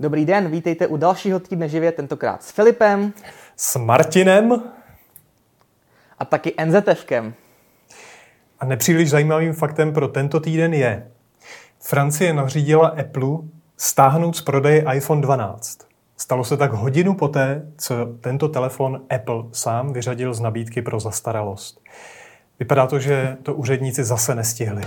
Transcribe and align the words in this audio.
Dobrý 0.00 0.24
den, 0.24 0.50
vítejte 0.50 0.86
u 0.86 0.96
dalšího 0.96 1.40
týdne 1.40 1.68
živě, 1.68 1.92
tentokrát 1.92 2.42
s 2.42 2.50
Filipem. 2.50 3.12
S 3.56 3.76
Martinem. 3.78 4.62
A 6.18 6.24
taky 6.24 6.54
NZFkem. 6.64 7.34
A 8.60 8.64
nepříliš 8.64 9.10
zajímavým 9.10 9.52
faktem 9.52 9.92
pro 9.92 10.08
tento 10.08 10.40
týden 10.40 10.74
je, 10.74 11.10
Francie 11.80 12.32
nařídila 12.32 12.88
Apple 12.88 13.38
stáhnout 13.76 14.36
z 14.36 14.42
prodeje 14.42 14.84
iPhone 14.94 15.20
12. 15.20 15.78
Stalo 16.16 16.44
se 16.44 16.56
tak 16.56 16.72
hodinu 16.72 17.14
poté, 17.14 17.72
co 17.78 17.94
tento 18.20 18.48
telefon 18.48 19.00
Apple 19.14 19.44
sám 19.52 19.92
vyřadil 19.92 20.34
z 20.34 20.40
nabídky 20.40 20.82
pro 20.82 21.00
zastaralost. 21.00 21.80
Vypadá 22.58 22.86
to, 22.86 22.98
že 22.98 23.36
to 23.42 23.54
úředníci 23.54 24.04
zase 24.04 24.34
nestihli. 24.34 24.82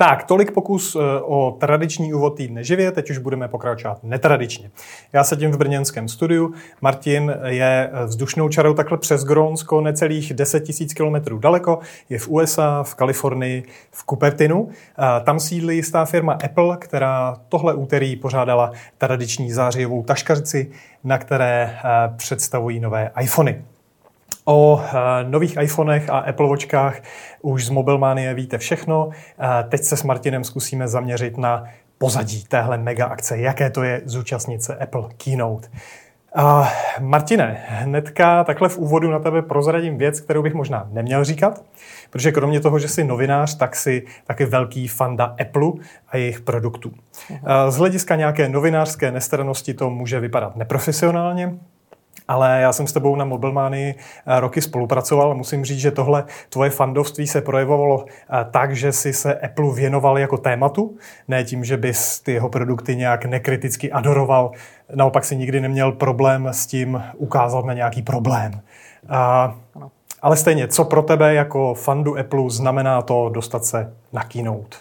Tak, 0.00 0.24
tolik 0.24 0.52
pokus 0.52 0.96
eh, 0.96 1.20
o 1.20 1.56
tradiční 1.60 2.14
úvod 2.14 2.36
týdne 2.36 2.64
živě, 2.64 2.92
teď 2.92 3.10
už 3.10 3.18
budeme 3.18 3.48
pokračovat 3.48 3.98
netradičně. 4.02 4.70
Já 5.12 5.24
sedím 5.24 5.50
v 5.50 5.56
brněnském 5.56 6.08
studiu, 6.08 6.54
Martin 6.80 7.34
je 7.46 7.90
vzdušnou 8.06 8.48
čarou 8.48 8.74
takhle 8.74 8.98
přes 8.98 9.24
Grónsko, 9.24 9.80
necelých 9.80 10.34
10 10.34 10.68
000 10.68 10.88
kilometrů 10.96 11.38
daleko, 11.38 11.78
je 12.08 12.18
v 12.18 12.28
USA, 12.28 12.82
v 12.82 12.94
Kalifornii, 12.94 13.62
v 13.90 14.04
Cupertinu. 14.10 14.68
Tam 15.24 15.40
sídlí 15.40 15.76
jistá 15.76 16.04
firma 16.04 16.38
Apple, 16.44 16.76
která 16.76 17.36
tohle 17.48 17.74
úterý 17.74 18.16
pořádala 18.16 18.72
tradiční 18.98 19.52
zářijovou 19.52 20.02
taškařici, 20.02 20.70
na 21.04 21.18
které 21.18 21.78
eh, 21.84 22.14
představují 22.16 22.80
nové 22.80 23.10
iPhony. 23.20 23.64
O 24.52 24.80
eh, 24.82 25.24
nových 25.24 25.56
iPhonech 25.60 26.10
a 26.10 26.18
Apple 26.18 26.48
Watchkách 26.48 27.00
už 27.42 27.64
z 27.64 27.70
Mobilmanie 27.70 28.34
víte 28.34 28.58
všechno. 28.58 29.10
Eh, 29.10 29.64
teď 29.68 29.82
se 29.82 29.96
s 29.96 30.02
Martinem 30.02 30.44
zkusíme 30.44 30.88
zaměřit 30.88 31.38
na 31.38 31.64
pozadí 31.98 32.44
téhle 32.44 32.78
mega 32.78 33.06
akce. 33.06 33.38
Jaké 33.38 33.70
to 33.70 33.82
je 33.82 34.02
zúčastnit 34.04 34.62
se 34.62 34.76
Apple 34.76 35.08
Keynote. 35.16 35.68
Uh, 36.38 36.66
Martine, 37.00 37.64
hnedka 37.68 38.44
takhle 38.44 38.68
v 38.68 38.78
úvodu 38.78 39.10
na 39.10 39.18
tebe 39.18 39.42
prozradím 39.42 39.98
věc, 39.98 40.20
kterou 40.20 40.42
bych 40.42 40.54
možná 40.54 40.88
neměl 40.92 41.24
říkat, 41.24 41.64
protože 42.10 42.32
kromě 42.32 42.60
toho, 42.60 42.78
že 42.78 42.88
jsi 42.88 43.04
novinář, 43.04 43.56
tak 43.56 43.76
jsi 43.76 44.02
taky 44.26 44.44
velký 44.44 44.88
fanda 44.88 45.36
Apple 45.40 45.72
a 46.08 46.16
jejich 46.16 46.40
produktů. 46.40 46.88
Uh, 46.88 47.38
z 47.68 47.76
hlediska 47.76 48.16
nějaké 48.16 48.48
novinářské 48.48 49.10
nestranosti 49.12 49.74
to 49.74 49.90
může 49.90 50.20
vypadat 50.20 50.56
neprofesionálně, 50.56 51.58
ale 52.30 52.60
já 52.60 52.72
jsem 52.72 52.86
s 52.86 52.92
tebou 52.92 53.16
na 53.16 53.24
Mobilmany 53.24 53.94
eh, 54.26 54.40
roky 54.40 54.62
spolupracoval 54.62 55.30
a 55.30 55.34
musím 55.34 55.64
říct, 55.64 55.78
že 55.78 55.90
tohle 55.90 56.24
tvoje 56.48 56.70
fandovství 56.70 57.26
se 57.26 57.40
projevovalo 57.40 58.04
eh, 58.08 58.46
tak, 58.50 58.76
že 58.76 58.92
si 58.92 59.12
se 59.12 59.34
Apple 59.34 59.74
věnoval 59.74 60.18
jako 60.18 60.36
tématu, 60.36 60.96
ne 61.28 61.44
tím, 61.44 61.64
že 61.64 61.76
bys 61.76 62.20
ty 62.20 62.32
jeho 62.32 62.48
produkty 62.48 62.96
nějak 62.96 63.24
nekriticky 63.24 63.92
adoroval, 63.92 64.50
naopak 64.94 65.24
si 65.24 65.36
nikdy 65.36 65.60
neměl 65.60 65.92
problém 65.92 66.48
s 66.50 66.66
tím 66.66 67.02
ukázat 67.16 67.64
na 67.64 67.72
nějaký 67.72 68.02
problém. 68.02 68.60
A, 69.08 69.54
ale 70.22 70.36
stejně, 70.36 70.68
co 70.68 70.84
pro 70.84 71.02
tebe 71.02 71.34
jako 71.34 71.74
fandu 71.74 72.18
Apple 72.18 72.50
znamená 72.50 73.02
to 73.02 73.28
dostat 73.28 73.64
se 73.64 73.92
na 74.12 74.24
keynote? 74.24 74.76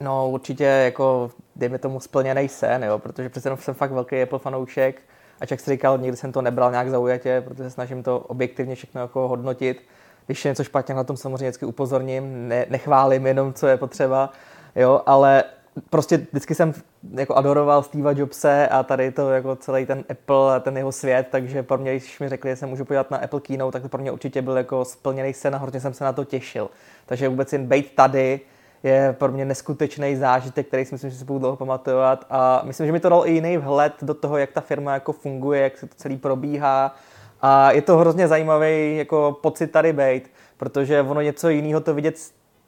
No 0.00 0.28
určitě 0.28 0.64
jako, 0.64 1.30
dejme 1.56 1.78
tomu, 1.78 2.00
splněný 2.00 2.48
sen, 2.48 2.84
jo, 2.84 2.98
protože 2.98 3.28
přece 3.28 3.56
jsem 3.56 3.74
fakt 3.74 3.92
velký 3.92 4.22
Apple 4.22 4.38
fanoušek, 4.38 5.02
Ač 5.40 5.50
jak 5.50 5.60
jsi 5.60 5.70
říkal, 5.70 5.98
nikdy 5.98 6.16
jsem 6.16 6.32
to 6.32 6.42
nebral 6.42 6.70
nějak 6.70 6.90
zaujatě, 6.90 7.42
protože 7.46 7.70
snažím 7.70 8.02
to 8.02 8.18
objektivně 8.18 8.74
všechno 8.74 9.00
jako 9.00 9.28
hodnotit. 9.28 9.82
Když 10.26 10.44
je 10.44 10.48
něco 10.48 10.64
špatně, 10.64 10.94
na 10.94 11.04
tom 11.04 11.16
samozřejmě 11.16 11.44
vždycky 11.44 11.66
upozorním, 11.66 12.48
ne, 12.48 12.66
nechválím 12.68 13.26
jenom, 13.26 13.52
co 13.52 13.66
je 13.66 13.76
potřeba, 13.76 14.32
jo, 14.76 15.02
ale 15.06 15.44
prostě 15.90 16.16
vždycky 16.16 16.54
jsem 16.54 16.72
jako 17.14 17.34
adoroval 17.34 17.82
Steve 17.82 18.14
Jobse 18.16 18.68
a 18.68 18.82
tady 18.82 19.12
to 19.12 19.30
jako 19.30 19.56
celý 19.56 19.86
ten 19.86 20.04
Apple 20.10 20.56
a 20.56 20.60
ten 20.60 20.76
jeho 20.76 20.92
svět, 20.92 21.28
takže 21.30 21.62
pro 21.62 21.78
mě, 21.78 21.92
když 21.92 22.20
mi 22.20 22.28
řekli, 22.28 22.50
že 22.50 22.56
se 22.56 22.66
můžu 22.66 22.84
podívat 22.84 23.10
na 23.10 23.18
Apple 23.18 23.40
Keynote, 23.40 23.72
tak 23.72 23.82
to 23.82 23.88
pro 23.88 24.00
mě 24.00 24.12
určitě 24.12 24.42
byl 24.42 24.56
jako 24.56 24.84
splněný 24.84 25.34
sen 25.34 25.54
a 25.54 25.58
hodně 25.58 25.80
jsem 25.80 25.94
se 25.94 26.04
na 26.04 26.12
to 26.12 26.24
těšil. 26.24 26.70
Takže 27.06 27.28
vůbec 27.28 27.52
jen 27.52 27.66
být 27.66 27.94
tady, 27.94 28.40
je 28.86 29.12
pro 29.18 29.32
mě 29.32 29.44
neskutečný 29.44 30.16
zážitek, 30.16 30.66
který 30.66 30.84
si 30.84 30.94
myslím, 30.94 31.10
že 31.10 31.16
si 31.16 31.24
budu 31.24 31.38
dlouho 31.38 31.56
pamatovat. 31.56 32.26
A 32.30 32.62
myslím, 32.64 32.86
že 32.86 32.92
mi 32.92 33.00
to 33.00 33.08
dal 33.08 33.26
i 33.26 33.32
jiný 33.32 33.56
vhled 33.56 33.92
do 34.02 34.14
toho, 34.14 34.36
jak 34.36 34.52
ta 34.52 34.60
firma 34.60 34.94
jako 34.94 35.12
funguje, 35.12 35.60
jak 35.60 35.78
se 35.78 35.86
to 35.86 35.94
celý 35.96 36.16
probíhá. 36.16 36.94
A 37.40 37.72
je 37.72 37.82
to 37.82 37.96
hrozně 37.96 38.28
zajímavý 38.28 38.96
jako 38.96 39.38
pocit 39.42 39.66
tady 39.66 39.92
být, 39.92 40.30
protože 40.56 41.02
ono 41.02 41.20
něco 41.20 41.48
jiného 41.48 41.80
to 41.80 41.94
vidět 41.94 42.16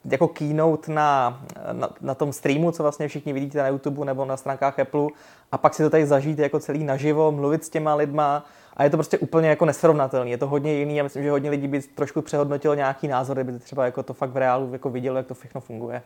jako 0.05 0.27
keynote 0.27 0.91
na, 0.91 1.41
na, 1.71 1.89
na, 2.01 2.15
tom 2.15 2.33
streamu, 2.33 2.71
co 2.71 2.83
vlastně 2.83 3.07
všichni 3.07 3.33
vidíte 3.33 3.57
na 3.57 3.67
YouTube 3.67 4.05
nebo 4.05 4.25
na 4.25 4.37
stránkách 4.37 4.79
Apple 4.79 5.07
a 5.51 5.57
pak 5.57 5.73
si 5.73 5.83
to 5.83 5.89
tady 5.89 6.05
zažít 6.05 6.39
jako 6.39 6.59
celý 6.59 6.83
naživo, 6.83 7.31
mluvit 7.31 7.65
s 7.65 7.69
těma 7.69 7.95
lidma 7.95 8.45
a 8.79 8.83
je 8.83 8.89
to 8.89 8.97
prostě 8.97 9.17
úplně 9.17 9.49
jako 9.49 9.65
nesrovnatelný. 9.65 10.31
Je 10.31 10.37
to 10.37 10.47
hodně 10.47 10.73
jiný 10.73 10.99
a 10.99 11.03
myslím, 11.03 11.23
že 11.23 11.31
hodně 11.31 11.49
lidí 11.49 11.67
by 11.67 11.81
trošku 11.81 12.21
přehodnotilo 12.21 12.73
nějaký 12.73 13.07
názor, 13.07 13.37
kdyby 13.37 13.59
třeba 13.59 13.85
jako 13.85 14.03
to 14.03 14.13
fakt 14.13 14.29
v 14.29 14.37
reálu 14.37 14.73
jako 14.73 14.89
vidělo, 14.89 15.17
jak 15.17 15.27
to 15.27 15.33
všechno 15.33 15.61
funguje. 15.61 16.01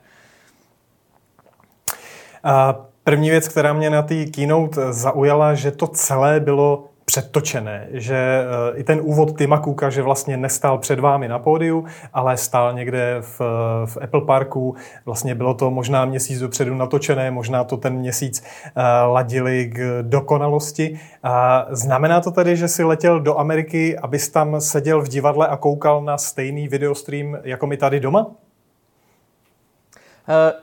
A 2.44 2.86
první 3.04 3.30
věc, 3.30 3.48
která 3.48 3.74
mě 3.74 3.90
na 3.90 4.02
té 4.02 4.26
keynote 4.26 4.94
zaujala, 4.94 5.54
že 5.54 5.72
to 5.72 5.88
celé 5.88 6.40
bylo 6.40 6.90
předtočené, 7.06 7.88
že 7.92 8.16
eh, 8.16 8.78
i 8.78 8.84
ten 8.84 9.00
úvod 9.04 9.38
Tima 9.38 9.60
Cooka, 9.60 9.90
že 9.90 10.02
vlastně 10.02 10.38
nestál 10.38 10.78
před 10.78 11.00
vámi 11.00 11.28
na 11.28 11.40
pódiu, 11.40 11.86
ale 12.14 12.38
stál 12.38 12.74
někde 12.74 13.18
v, 13.22 13.42
v 13.86 13.98
Apple 14.04 14.22
Parku, 14.22 14.76
vlastně 15.06 15.36
bylo 15.36 15.54
to 15.54 15.72
možná 15.72 16.06
měsíc 16.06 16.40
dopředu 16.40 16.76
natočené, 16.76 17.32
možná 17.32 17.64
to 17.64 17.78
ten 17.78 17.94
měsíc 17.94 18.44
uh, 18.44 18.84
ladili 19.12 19.72
k 19.74 20.02
dokonalosti. 20.02 21.00
Znamená 21.70 22.22
to 22.22 22.32
tedy, 22.32 22.58
že 22.58 22.68
si 22.68 22.84
letěl 22.84 23.20
do 23.20 23.40
Ameriky, 23.40 23.98
abys 23.98 24.30
tam 24.30 24.62
seděl 24.62 25.02
v 25.02 25.08
divadle 25.08 25.48
a 25.48 25.58
koukal 25.58 26.02
na 26.02 26.18
stejný 26.18 26.68
videostream 26.68 27.38
jako 27.44 27.68
my 27.68 27.78
tady 27.78 28.00
doma? 28.00 28.26
Uh, 28.26 28.32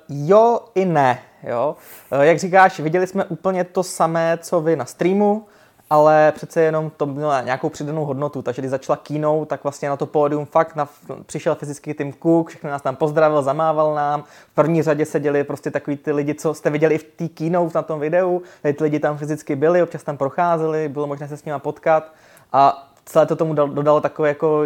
jo 0.09 0.61
i 0.75 0.85
ne. 0.85 1.19
Jo. 1.43 1.77
Uh, 2.13 2.21
jak 2.21 2.39
říkáš, 2.39 2.81
viděli 2.81 3.07
jsme 3.07 3.25
úplně 3.25 3.65
to 3.65 3.83
samé, 3.83 4.39
co 4.43 4.61
vy 4.61 4.77
na 4.77 4.85
streamu 4.85 5.47
ale 5.91 6.33
přece 6.33 6.63
jenom 6.63 6.91
to 6.97 7.07
mělo 7.07 7.33
nějakou 7.43 7.69
přidanou 7.69 8.05
hodnotu, 8.05 8.43
takže 8.43 8.63
když 8.63 8.71
začala 8.71 8.97
keynote, 8.97 9.47
tak 9.47 9.63
vlastně 9.63 9.89
na 9.89 9.97
to 9.97 10.07
pódium 10.07 10.47
fakt 10.47 10.77
na, 10.77 10.89
přišel 11.27 11.55
fyzicky 11.55 11.95
Tim 11.95 12.13
Cook, 12.13 12.49
všechno 12.49 12.71
nás 12.71 12.83
tam 12.83 12.97
pozdravil, 12.97 13.43
zamával 13.43 13.95
nám, 13.95 14.23
v 14.53 14.55
první 14.55 14.83
řadě 14.83 15.05
seděli 15.05 15.45
prostě 15.45 15.71
takový 15.71 15.97
ty 15.97 16.13
lidi, 16.13 16.35
co 16.35 16.55
jste 16.55 16.71
viděli 16.71 16.95
i 16.95 16.99
v 16.99 17.05
té 17.05 17.29
keynote 17.29 17.79
na 17.79 17.83
tom 17.83 18.01
videu, 18.01 18.43
ty 18.63 18.77
lidi 18.81 18.99
tam 19.01 19.19
fyzicky 19.19 19.57
byli, 19.57 19.83
občas 19.83 20.03
tam 20.03 20.17
procházeli, 20.17 20.89
bylo 20.89 21.07
možné 21.07 21.29
se 21.29 21.37
s 21.37 21.45
nimi 21.45 21.59
potkat. 21.59 22.13
A 22.53 22.90
celé 23.11 23.27
to 23.27 23.37
tomu 23.37 23.55
dodalo 23.55 24.01
takový 24.01 24.29
jako 24.29 24.65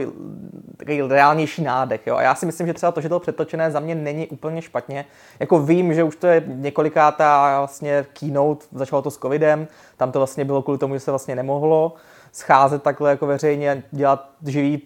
takový 0.77 1.03
reálnější 1.03 1.63
nádech. 1.63 2.07
Jo? 2.07 2.17
A 2.17 2.23
já 2.23 2.35
si 2.35 2.47
myslím, 2.47 2.67
že 2.67 2.75
třeba 2.75 2.93
to, 2.93 3.01
že 3.01 3.09
to 3.09 3.21
přetočené 3.21 3.71
za 3.71 3.81
mě 3.81 3.95
není 3.95 4.27
úplně 4.27 4.63
špatně. 4.63 5.05
Jako 5.41 5.59
vím, 5.59 5.95
že 5.95 6.03
už 6.03 6.17
to 6.17 6.27
je 6.27 6.43
několikátá 6.47 7.59
vlastně 7.59 8.07
keynote, 8.13 8.67
začalo 8.73 9.03
to 9.03 9.11
s 9.11 9.19
covidem, 9.19 9.69
tam 9.97 10.13
to 10.13 10.19
vlastně 10.19 10.45
bylo 10.45 10.63
kvůli 10.63 10.79
tomu, 10.79 10.95
že 10.95 11.01
se 11.01 11.11
vlastně 11.11 11.37
nemohlo 11.37 11.95
scházet 12.33 12.83
takhle 12.83 13.11
jako 13.11 13.27
veřejně, 13.27 13.83
dělat 13.91 14.29
živý 14.47 14.83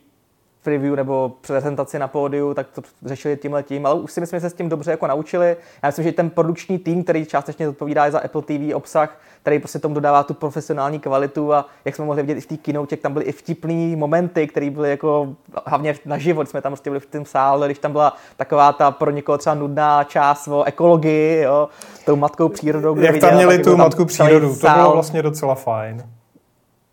preview 0.68 0.96
nebo 0.96 1.32
prezentaci 1.46 1.98
na 1.98 2.08
pódiu, 2.08 2.54
tak 2.54 2.66
to 2.74 2.82
řešili 3.04 3.36
tímhle 3.36 3.62
tím, 3.62 3.86
ale 3.86 3.94
už 3.94 4.12
si 4.12 4.20
myslím, 4.20 4.36
že 4.36 4.40
se 4.40 4.50
s 4.50 4.54
tím 4.54 4.68
dobře 4.68 4.90
jako 4.90 5.06
naučili. 5.06 5.56
Já 5.82 5.88
myslím, 5.88 6.04
že 6.04 6.12
ten 6.12 6.30
produkční 6.30 6.78
tým, 6.78 7.04
který 7.04 7.26
částečně 7.26 7.68
odpovídá 7.68 8.10
za 8.10 8.18
Apple 8.18 8.42
TV 8.42 8.74
obsah, 8.74 9.20
který 9.42 9.58
prostě 9.58 9.78
tomu 9.78 9.94
dodává 9.94 10.22
tu 10.22 10.34
profesionální 10.34 11.00
kvalitu 11.00 11.54
a 11.54 11.66
jak 11.84 11.96
jsme 11.96 12.04
mohli 12.04 12.22
vidět 12.22 12.38
i 12.38 12.40
v 12.40 12.46
té 12.46 12.56
keynote, 12.56 12.96
tam 12.96 13.12
byly 13.12 13.24
i 13.24 13.32
vtipný 13.32 13.96
momenty, 13.96 14.46
které 14.46 14.70
byly 14.70 14.90
jako 14.90 15.28
hlavně 15.66 15.94
na 16.04 16.18
život, 16.18 16.48
jsme 16.48 16.62
tam 16.62 16.72
prostě 16.72 16.90
byli 16.90 17.00
v 17.00 17.06
tom 17.06 17.24
sále, 17.24 17.68
když 17.68 17.78
tam 17.78 17.92
byla 17.92 18.16
taková 18.36 18.72
ta 18.72 18.90
pro 18.90 19.10
někoho 19.10 19.38
třeba 19.38 19.54
nudná 19.54 20.04
část 20.04 20.48
o 20.48 20.64
ekologii, 20.64 21.42
jo, 21.42 21.68
tou 22.06 22.16
matkou 22.16 22.48
přírodou. 22.48 22.96
Jak 22.96 23.18
tam 23.18 23.34
měli 23.34 23.58
tu 23.58 23.76
matku 23.76 24.04
přírodu, 24.04 24.56
to 24.56 24.68
bylo 24.68 24.92
vlastně 24.92 25.22
docela 25.22 25.54
fajn. 25.54 26.17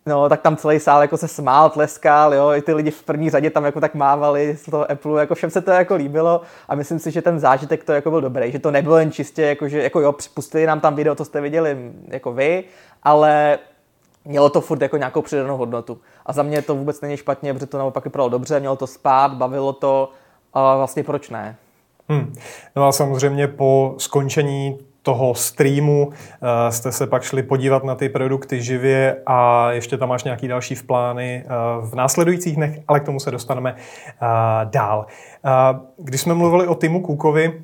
No, 0.07 0.29
tak 0.29 0.41
tam 0.41 0.57
celý 0.57 0.79
sál 0.79 1.01
jako 1.01 1.17
se 1.17 1.27
smál, 1.27 1.69
tleskal, 1.69 2.33
jo, 2.33 2.49
i 2.49 2.61
ty 2.61 2.73
lidi 2.73 2.91
v 2.91 3.03
první 3.03 3.29
řadě 3.29 3.49
tam 3.49 3.65
jako 3.65 3.81
tak 3.81 3.95
mávali 3.95 4.57
z 4.57 4.65
toho 4.65 4.91
Apple, 4.91 5.19
jako 5.19 5.35
všem 5.35 5.49
se 5.49 5.61
to 5.61 5.71
jako 5.71 5.95
líbilo 5.95 6.41
a 6.67 6.75
myslím 6.75 6.99
si, 6.99 7.11
že 7.11 7.21
ten 7.21 7.39
zážitek 7.39 7.83
to 7.83 7.93
jako 7.93 8.09
byl 8.09 8.21
dobrý, 8.21 8.51
že 8.51 8.59
to 8.59 8.71
nebylo 8.71 8.97
jen 8.97 9.11
čistě 9.11 9.41
jako, 9.41 9.67
že 9.67 9.83
jako 9.83 9.99
jo, 9.99 10.15
pustili 10.33 10.65
nám 10.65 10.79
tam 10.79 10.95
video, 10.95 11.15
co 11.15 11.25
jste 11.25 11.41
viděli 11.41 11.91
jako 12.07 12.33
vy, 12.33 12.63
ale 13.03 13.59
mělo 14.25 14.49
to 14.49 14.61
furt 14.61 14.81
jako 14.81 14.97
nějakou 14.97 15.21
přidanou 15.21 15.57
hodnotu. 15.57 15.97
A 16.25 16.33
za 16.33 16.43
mě 16.43 16.61
to 16.61 16.75
vůbec 16.75 17.01
není 17.01 17.17
špatně, 17.17 17.53
protože 17.53 17.65
to 17.65 17.77
naopak 17.77 18.05
vypadalo 18.05 18.29
dobře, 18.29 18.59
mělo 18.59 18.75
to 18.75 18.87
spát, 18.87 19.33
bavilo 19.33 19.73
to 19.73 20.09
a 20.53 20.77
vlastně 20.77 21.03
proč 21.03 21.29
ne? 21.29 21.55
Hmm. 22.09 22.35
No 22.75 22.87
a 22.87 22.91
samozřejmě 22.91 23.47
po 23.47 23.95
skončení 23.97 24.79
toho 25.05 25.35
streamu 25.35 26.11
jste 26.69 26.91
se 26.91 27.07
pak 27.07 27.23
šli 27.23 27.43
podívat 27.43 27.83
na 27.83 27.95
ty 27.95 28.09
produkty 28.09 28.61
živě 28.61 29.17
a 29.25 29.71
ještě 29.71 29.97
tam 29.97 30.09
máš 30.09 30.23
nějaký 30.23 30.47
další 30.47 30.75
v 30.75 30.83
plány 30.83 31.45
v 31.81 31.93
následujících 31.95 32.55
dnech, 32.55 32.79
ale 32.87 32.99
k 32.99 33.03
tomu 33.03 33.19
se 33.19 33.31
dostaneme 33.31 33.75
dál. 34.63 35.05
Když 35.97 36.21
jsme 36.21 36.33
mluvili 36.33 36.67
o 36.67 36.75
Timu 36.75 37.01
Kukovi, 37.01 37.61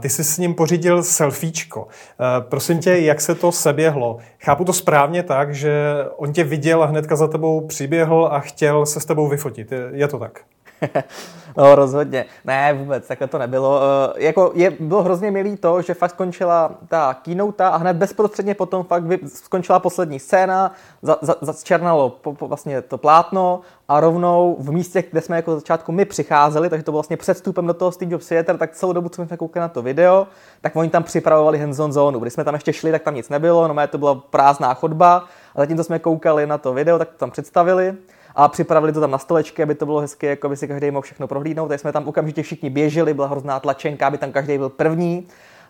ty 0.00 0.08
jsi 0.08 0.24
s 0.24 0.38
ním 0.38 0.54
pořídil 0.54 1.02
selfiečko. 1.02 1.86
Prosím 2.40 2.78
tě, 2.78 2.98
jak 2.98 3.20
se 3.20 3.34
to 3.34 3.52
seběhlo? 3.52 4.18
Chápu 4.40 4.64
to 4.64 4.72
správně 4.72 5.22
tak, 5.22 5.54
že 5.54 5.72
on 6.16 6.32
tě 6.32 6.44
viděl 6.44 6.82
a 6.82 6.86
hnedka 6.86 7.16
za 7.16 7.28
tebou 7.28 7.66
přiběhl 7.66 8.28
a 8.32 8.40
chtěl 8.40 8.86
se 8.86 9.00
s 9.00 9.04
tebou 9.04 9.28
vyfotit. 9.28 9.72
Je 9.92 10.08
to 10.08 10.18
tak? 10.18 10.40
no 11.56 11.74
rozhodně. 11.74 12.24
Ne, 12.44 12.72
vůbec, 12.72 13.08
takhle 13.08 13.28
to 13.28 13.38
nebylo. 13.38 13.80
Uh, 13.80 14.22
jako 14.22 14.52
je, 14.54 14.70
bylo 14.80 15.02
hrozně 15.02 15.30
milý 15.30 15.56
to, 15.56 15.82
že 15.82 15.94
fakt 15.94 16.10
skončila 16.10 16.70
ta 16.88 17.14
keynote 17.14 17.64
a 17.64 17.76
hned 17.76 17.96
bezprostředně 17.96 18.54
potom 18.54 18.84
fakt 18.84 19.04
vy, 19.04 19.18
skončila 19.26 19.78
poslední 19.78 20.18
scéna, 20.18 20.72
za, 21.02 21.18
za, 21.20 21.36
vlastně 22.40 22.82
to 22.82 22.98
plátno 22.98 23.60
a 23.88 24.00
rovnou 24.00 24.56
v 24.60 24.72
místě, 24.72 25.04
kde 25.10 25.20
jsme 25.20 25.36
jako 25.36 25.54
začátku 25.54 25.92
my 25.92 26.04
přicházeli, 26.04 26.70
takže 26.70 26.84
to 26.84 26.92
bylo 26.92 26.98
vlastně 26.98 27.16
před 27.16 27.34
vstupem 27.34 27.66
do 27.66 27.74
toho 27.74 27.92
Steve 27.92 28.12
Jobs 28.12 28.28
Theater, 28.28 28.58
tak 28.58 28.72
celou 28.72 28.92
dobu, 28.92 29.08
co 29.08 29.26
jsme 29.26 29.36
koukali 29.36 29.60
na 29.60 29.68
to 29.68 29.82
video, 29.82 30.26
tak 30.60 30.76
oni 30.76 30.90
tam 30.90 31.02
připravovali 31.02 31.58
hands-on 31.58 31.92
zónu. 31.92 32.18
Když 32.18 32.32
jsme 32.32 32.44
tam 32.44 32.54
ještě 32.54 32.72
šli, 32.72 32.92
tak 32.92 33.02
tam 33.02 33.14
nic 33.14 33.28
nebylo, 33.28 33.68
no 33.68 33.86
to 33.88 33.98
byla 33.98 34.14
prázdná 34.14 34.74
chodba 34.74 35.24
a 35.54 35.60
zatímco 35.60 35.84
jsme 35.84 35.98
koukali 35.98 36.46
na 36.46 36.58
to 36.58 36.72
video, 36.72 36.98
tak 36.98 37.08
to 37.08 37.18
tam 37.18 37.30
představili 37.30 37.94
a 38.34 38.48
připravili 38.48 38.92
to 38.92 39.00
tam 39.00 39.10
na 39.10 39.18
stolečky, 39.18 39.62
aby 39.62 39.74
to 39.74 39.86
bylo 39.86 40.00
hezké, 40.00 40.26
jako 40.26 40.46
aby 40.46 40.56
si 40.56 40.68
každý 40.68 40.90
mohl 40.90 41.02
všechno 41.02 41.28
prohlídnout. 41.28 41.68
Tak 41.68 41.80
jsme 41.80 41.92
tam 41.92 42.08
okamžitě 42.08 42.42
všichni 42.42 42.70
běželi, 42.70 43.14
byla 43.14 43.26
hrozná 43.26 43.60
tlačenka, 43.60 44.06
aby 44.06 44.18
tam 44.18 44.32
každý 44.32 44.58
byl 44.58 44.68
první. 44.68 45.26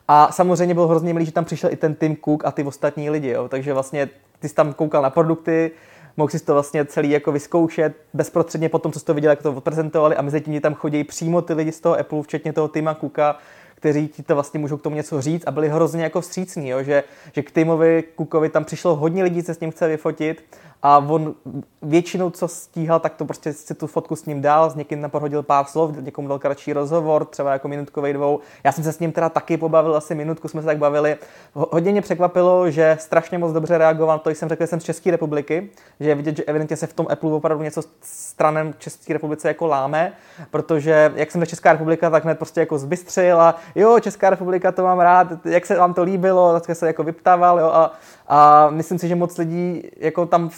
A 0.08 0.32
samozřejmě 0.32 0.75
bylo 0.75 0.88
hrozně 0.88 1.14
milý, 1.14 1.26
že 1.26 1.32
tam 1.32 1.44
přišel 1.44 1.72
i 1.72 1.76
ten 1.76 1.94
Tim 1.94 2.16
Cook 2.25 2.44
a 2.44 2.50
ty 2.50 2.64
ostatní 2.64 3.11
lidi, 3.11 3.28
jo. 3.28 3.49
takže 3.49 3.72
vlastně 3.72 4.11
ty 4.38 4.49
jsi 4.49 4.55
tam 4.55 4.72
koukal 4.72 5.02
na 5.02 5.11
produkty, 5.11 5.70
mohl 6.16 6.31
si 6.31 6.44
to 6.44 6.52
vlastně 6.52 6.84
celý 6.84 7.11
jako 7.11 7.32
vyzkoušet 7.32 7.96
bezprostředně 8.14 8.69
po 8.69 8.78
tom, 8.78 8.93
co 8.93 8.99
jsi 8.99 9.05
to 9.05 9.14
viděl, 9.14 9.31
jak 9.31 9.43
to 9.43 9.60
prezentovali 9.60 10.17
a 10.17 10.22
mezi 10.22 10.40
tím 10.40 10.60
tam 10.60 10.75
chodí 10.75 11.05
přímo 11.05 11.43
ty 11.43 11.55
lidi 11.55 11.72
z 11.72 11.81
toho 11.81 11.99
Apple, 11.99 12.22
včetně 12.22 12.52
toho 12.52 12.69
Tima 12.69 12.94
Cooka, 12.94 13.37
kteří 13.74 14.08
ti 14.08 14.22
to 14.22 14.34
vlastně 14.34 14.60
můžou 14.60 14.76
k 14.76 14.82
tomu 14.82 14.96
něco 14.96 15.20
říct 15.20 15.44
a 15.46 15.50
byli 15.50 15.68
hrozně 15.68 16.02
jako 16.02 16.20
vstřícní, 16.20 16.68
jo? 16.68 16.82
Že, 16.82 17.04
že 17.32 17.42
k 17.42 17.50
Timovi 17.50 18.04
Cookovi 18.16 18.48
tam 18.48 18.64
přišlo 18.64 18.96
hodně 18.96 19.22
lidí, 19.22 19.42
se 19.42 19.54
s 19.54 19.60
ním 19.60 19.70
chce 19.70 19.88
vyfotit 19.88 20.44
a 20.86 20.98
on 20.98 21.34
většinou, 21.82 22.30
co 22.30 22.48
stíhal, 22.48 23.00
tak 23.00 23.14
to 23.14 23.24
prostě 23.24 23.52
si 23.52 23.74
tu 23.74 23.86
fotku 23.86 24.16
s 24.16 24.24
ním 24.24 24.40
dal, 24.42 24.70
s 24.70 24.74
někým 24.74 25.00
naprohodil 25.00 25.42
pár 25.42 25.64
slov, 25.64 25.96
někomu 26.00 26.28
dal 26.28 26.38
kratší 26.38 26.72
rozhovor, 26.72 27.24
třeba 27.24 27.52
jako 27.52 27.68
minutkový 27.68 28.12
dvou. 28.12 28.40
Já 28.64 28.72
jsem 28.72 28.84
se 28.84 28.92
s 28.92 28.98
ním 28.98 29.12
teda 29.12 29.28
taky 29.28 29.56
pobavil, 29.56 29.96
asi 29.96 30.14
minutku 30.14 30.48
jsme 30.48 30.62
se 30.62 30.66
tak 30.66 30.78
bavili. 30.78 31.16
Hodně 31.54 31.92
mě 31.92 32.02
překvapilo, 32.02 32.70
že 32.70 32.96
strašně 33.00 33.38
moc 33.38 33.52
dobře 33.52 33.78
reagoval, 33.78 34.18
to 34.18 34.30
jsem 34.30 34.48
řekl, 34.48 34.62
že 34.62 34.66
jsem 34.66 34.80
z 34.80 34.84
České 34.84 35.10
republiky, 35.10 35.70
že 36.00 36.08
je 36.08 36.14
vidět, 36.14 36.36
že 36.36 36.44
evidentně 36.44 36.76
se 36.76 36.86
v 36.86 36.92
tom 36.92 37.06
Apple 37.10 37.32
opravdu 37.32 37.64
něco 37.64 37.82
stranem 38.02 38.74
České 38.78 39.12
republice 39.12 39.48
jako 39.48 39.66
láme, 39.66 40.12
protože 40.50 41.12
jak 41.16 41.30
jsem 41.30 41.46
z 41.46 41.48
Česká 41.48 41.72
republika, 41.72 42.10
tak 42.10 42.24
hned 42.24 42.38
prostě 42.38 42.60
jako 42.60 42.78
zbystřil 42.78 43.40
a 43.40 43.54
jo, 43.74 44.00
Česká 44.00 44.30
republika, 44.30 44.72
to 44.72 44.82
mám 44.82 45.00
rád, 45.00 45.28
jak 45.44 45.66
se 45.66 45.78
vám 45.78 45.94
to 45.94 46.02
líbilo, 46.02 46.60
tak 46.60 46.76
se 46.76 46.86
jako 46.86 47.02
vyptával, 47.02 47.60
jo, 47.60 47.66
a, 47.66 47.92
a 48.28 48.70
myslím 48.70 48.98
si, 48.98 49.08
že 49.08 49.14
moc 49.14 49.38
lidí 49.38 49.82
jako 49.96 50.26
tam 50.26 50.50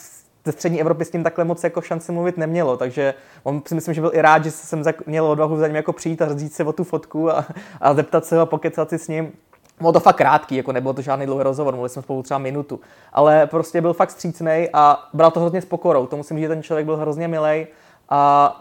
ze 0.45 0.53
střední 0.53 0.81
Evropy 0.81 1.05
s 1.05 1.11
tím 1.11 1.23
takhle 1.25 1.45
moc 1.45 1.65
jako 1.65 1.81
šanci 1.81 2.13
mluvit 2.13 2.37
nemělo, 2.37 2.77
takže 2.77 3.15
on 3.43 3.63
si 3.67 3.75
myslím, 3.75 3.95
že 3.95 4.01
byl 4.01 4.11
i 4.15 4.23
rád, 4.23 4.45
že 4.45 4.51
jsem 4.51 4.83
měl 5.07 5.27
odvahu 5.27 5.57
za 5.57 5.67
ním 5.67 5.77
jako 5.77 5.93
přijít 5.93 6.23
a 6.23 6.39
říct 6.39 6.55
si 6.55 6.65
o 6.65 6.73
tu 6.73 6.85
fotku 6.85 7.31
a, 7.31 7.45
a 7.81 7.95
zeptat 7.95 8.25
se 8.25 8.37
ho 8.37 8.43
a 8.43 8.47
pokecat 8.47 8.91
si 8.91 8.99
s 8.99 9.09
ním. 9.09 9.33
Bylo 9.81 9.93
to 9.93 10.01
fakt 10.01 10.17
krátký, 10.17 10.57
jako 10.57 10.73
nebylo 10.73 10.95
to 10.95 11.03
žádný 11.03 11.27
dlouhý 11.27 11.43
rozhovor, 11.43 11.75
mluvili 11.75 11.89
jsme 11.89 12.03
spolu 12.03 12.23
třeba 12.23 12.39
minutu, 12.39 12.81
ale 13.13 13.47
prostě 13.47 13.81
byl 13.81 13.93
fakt 13.93 14.11
střícný 14.11 14.69
a 14.73 15.09
bral 15.13 15.31
to 15.31 15.41
hrozně 15.41 15.63
s 15.63 15.65
pokorou. 15.65 16.07
To 16.07 16.17
musím 16.17 16.37
říct, 16.37 16.43
že 16.43 16.49
ten 16.49 16.63
člověk 16.63 16.87
byl 16.87 16.97
hrozně 16.97 17.29
milý 17.29 17.67
a 18.09 18.53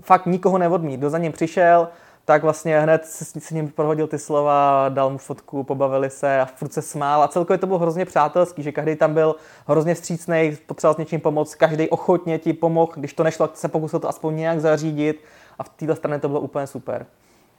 fakt 0.00 0.26
nikoho 0.26 0.58
neodmít. 0.58 0.96
Kdo 0.96 1.10
za 1.10 1.18
ním 1.18 1.32
přišel, 1.32 1.88
tak 2.30 2.42
vlastně 2.42 2.80
hned 2.80 3.06
se 3.06 3.40
s 3.40 3.50
ním 3.50 3.68
prohodil 3.68 4.06
ty 4.06 4.18
slova, 4.18 4.88
dal 4.88 5.10
mu 5.10 5.18
fotku, 5.18 5.64
pobavili 5.64 6.10
se 6.10 6.40
a 6.40 6.44
furt 6.44 6.72
se 6.72 6.82
smál 6.82 7.22
a 7.22 7.28
celkově 7.28 7.58
to 7.58 7.66
bylo 7.66 7.78
hrozně 7.78 8.04
přátelský, 8.04 8.62
že 8.62 8.72
každý 8.72 8.96
tam 8.96 9.14
byl 9.14 9.36
hrozně 9.66 9.94
vstřícný, 9.94 10.56
potřeboval 10.66 10.94
s 10.94 10.98
něčím 10.98 11.20
pomoct, 11.20 11.54
každý 11.54 11.88
ochotně 11.88 12.38
ti 12.38 12.52
pomohl, 12.52 12.92
když 12.96 13.14
to 13.14 13.24
nešlo, 13.24 13.50
se 13.54 13.68
pokusil 13.68 14.00
to 14.00 14.08
aspoň 14.08 14.36
nějak 14.36 14.60
zařídit 14.60 15.24
a 15.58 15.62
v 15.62 15.68
této 15.68 15.96
straně 15.96 16.18
to 16.18 16.28
bylo 16.28 16.40
úplně 16.40 16.66
super. 16.66 17.06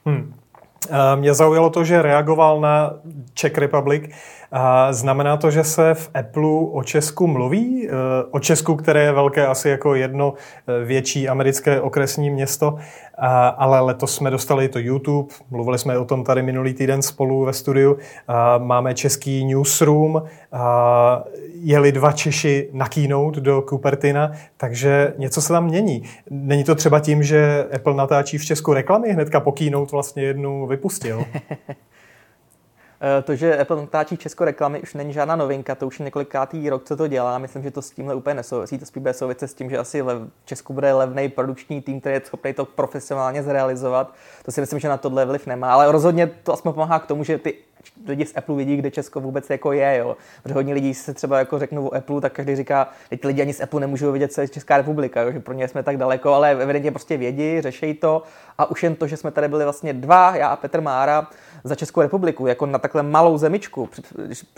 Hmm. 0.06 0.34
Mě 1.16 1.34
zaujalo 1.34 1.70
to, 1.70 1.84
že 1.84 2.02
reagoval 2.02 2.62
na 2.62 2.94
Czech 3.34 3.58
Republic. 3.58 4.04
Znamená 4.92 5.38
to, 5.38 5.52
že 5.52 5.64
se 5.64 5.94
v 5.94 6.10
Apple 6.14 6.50
o 6.72 6.84
Česku 6.84 7.28
mluví? 7.28 7.88
E, 7.88 7.92
o 8.32 8.40
Česku, 8.40 8.76
které 8.76 9.04
je 9.04 9.12
velké 9.12 9.48
asi 9.48 9.70
jako 9.70 9.96
jedno 9.96 10.34
větší 10.86 11.30
americké 11.30 11.82
okresní 11.82 12.30
město, 12.30 12.76
ale 13.58 13.80
letos 13.80 14.16
jsme 14.16 14.32
dostali 14.32 14.70
to 14.70 14.80
YouTube, 14.80 15.34
mluvili 15.52 15.78
jsme 15.80 15.98
o 15.98 16.06
tom 16.06 16.24
tady 16.24 16.42
minulý 16.44 16.74
týden 16.74 17.02
spolu 17.02 17.46
ve 17.46 17.54
studiu, 17.54 17.98
máme 18.58 18.94
český 18.94 19.46
newsroom, 19.46 20.24
jeli 21.54 21.92
dva 21.92 22.12
Češi 22.12 22.70
na 22.74 22.88
keynote 22.88 23.42
do 23.42 23.62
Cupertina, 23.70 24.32
takže 24.58 25.14
něco 25.18 25.42
se 25.42 25.54
tam 25.54 25.66
mění. 25.66 26.04
Není 26.30 26.64
to 26.64 26.76
třeba 26.76 27.00
tím, 27.00 27.24
že 27.24 27.68
Apple 27.76 27.94
natáčí 27.94 28.38
v 28.38 28.46
Česku 28.46 28.74
reklamy, 28.74 29.14
hnedka 29.14 29.40
po 29.40 29.52
keynote 29.52 29.92
vlastně 29.92 30.24
jednu 30.24 30.66
vypustil? 30.72 31.26
Eh, 33.04 33.22
to, 33.22 33.36
že 33.36 33.58
Apple 33.58 33.78
natáčí 33.78 34.18
česko 34.18 34.46
reklamy, 34.46 34.82
už 34.82 34.94
není 34.94 35.14
žádná 35.14 35.36
novinka, 35.36 35.76
to 35.76 35.88
už 35.88 36.00
je 36.00 36.06
několikátý 36.06 36.70
rok, 36.70 36.84
co 36.84 36.96
to 36.96 37.08
dělá. 37.08 37.38
Myslím, 37.38 37.64
že 37.64 37.72
to 37.72 37.82
s 37.82 37.92
tímhle 37.92 38.16
úplně 38.16 38.34
nesouvisí. 38.34 38.78
To 38.78 38.86
spíš 38.86 39.04
souvisí 39.12 39.48
s 39.48 39.54
tím, 39.54 39.70
že 39.70 39.78
asi 39.78 40.02
lev, 40.02 40.22
Česku 40.46 40.74
bude 40.74 40.94
levný 40.94 41.30
produkční 41.30 41.82
tým, 41.82 42.00
který 42.00 42.16
je 42.16 42.22
schopný 42.26 42.54
to 42.54 42.66
profesionálně 42.66 43.44
zrealizovat. 43.44 44.14
To 44.46 44.52
si 44.52 44.62
myslím, 44.62 44.80
že 44.80 44.90
na 44.90 44.98
tohle 44.98 45.26
vliv 45.26 45.48
nemá, 45.48 45.74
ale 45.74 45.92
rozhodně 45.92 46.28
to 46.28 46.54
aspoň 46.54 46.74
pomáhá 46.74 47.00
k 47.00 47.06
tomu, 47.06 47.24
že 47.24 47.38
ty 47.38 47.54
lidi 48.08 48.26
z 48.26 48.38
Apple 48.38 48.56
vidí, 48.56 48.78
kde 48.78 48.92
Česko 48.92 49.20
vůbec 49.20 49.50
jako 49.50 49.72
je, 49.72 49.98
jo. 49.98 50.18
Protože 50.44 50.54
hodně 50.54 50.74
lidí 50.74 50.94
se 50.94 51.14
třeba 51.14 51.40
jako 51.40 51.60
řeknou 51.60 51.88
o 51.88 51.96
Apple, 51.96 52.22
tak 52.22 52.34
každý 52.34 52.56
říká, 52.56 52.90
ty 53.10 53.28
lidi 53.28 53.42
ani 53.42 53.54
z 53.54 53.62
Apple 53.62 53.80
nemůžou 53.80 54.12
vidět, 54.12 54.34
co 54.34 54.42
je 54.42 54.48
Česká 54.48 54.78
republika, 54.78 55.22
jo, 55.22 55.32
že 55.32 55.40
pro 55.40 55.54
ně 55.54 55.68
jsme 55.68 55.84
tak 55.84 55.98
daleko, 55.98 56.34
ale 56.34 56.52
evidentně 56.52 56.92
prostě 56.92 57.18
vědí, 57.18 57.62
řeší 57.62 57.94
to 57.94 58.24
a 58.58 58.72
už 58.72 58.84
jen 58.84 58.96
to, 58.96 59.08
že 59.08 59.18
jsme 59.18 59.32
tady 59.32 59.48
byli 59.48 59.64
vlastně 59.64 59.94
dva, 59.94 60.36
já 60.36 60.48
a 60.48 60.56
Petr 60.56 60.82
Mára, 60.82 61.28
za 61.64 61.76
Českou 61.76 62.02
republiku, 62.02 62.48
jako 62.48 62.66
na 62.66 62.80
takhle 62.80 63.04
malou 63.04 63.38
zemičku, 63.38 63.90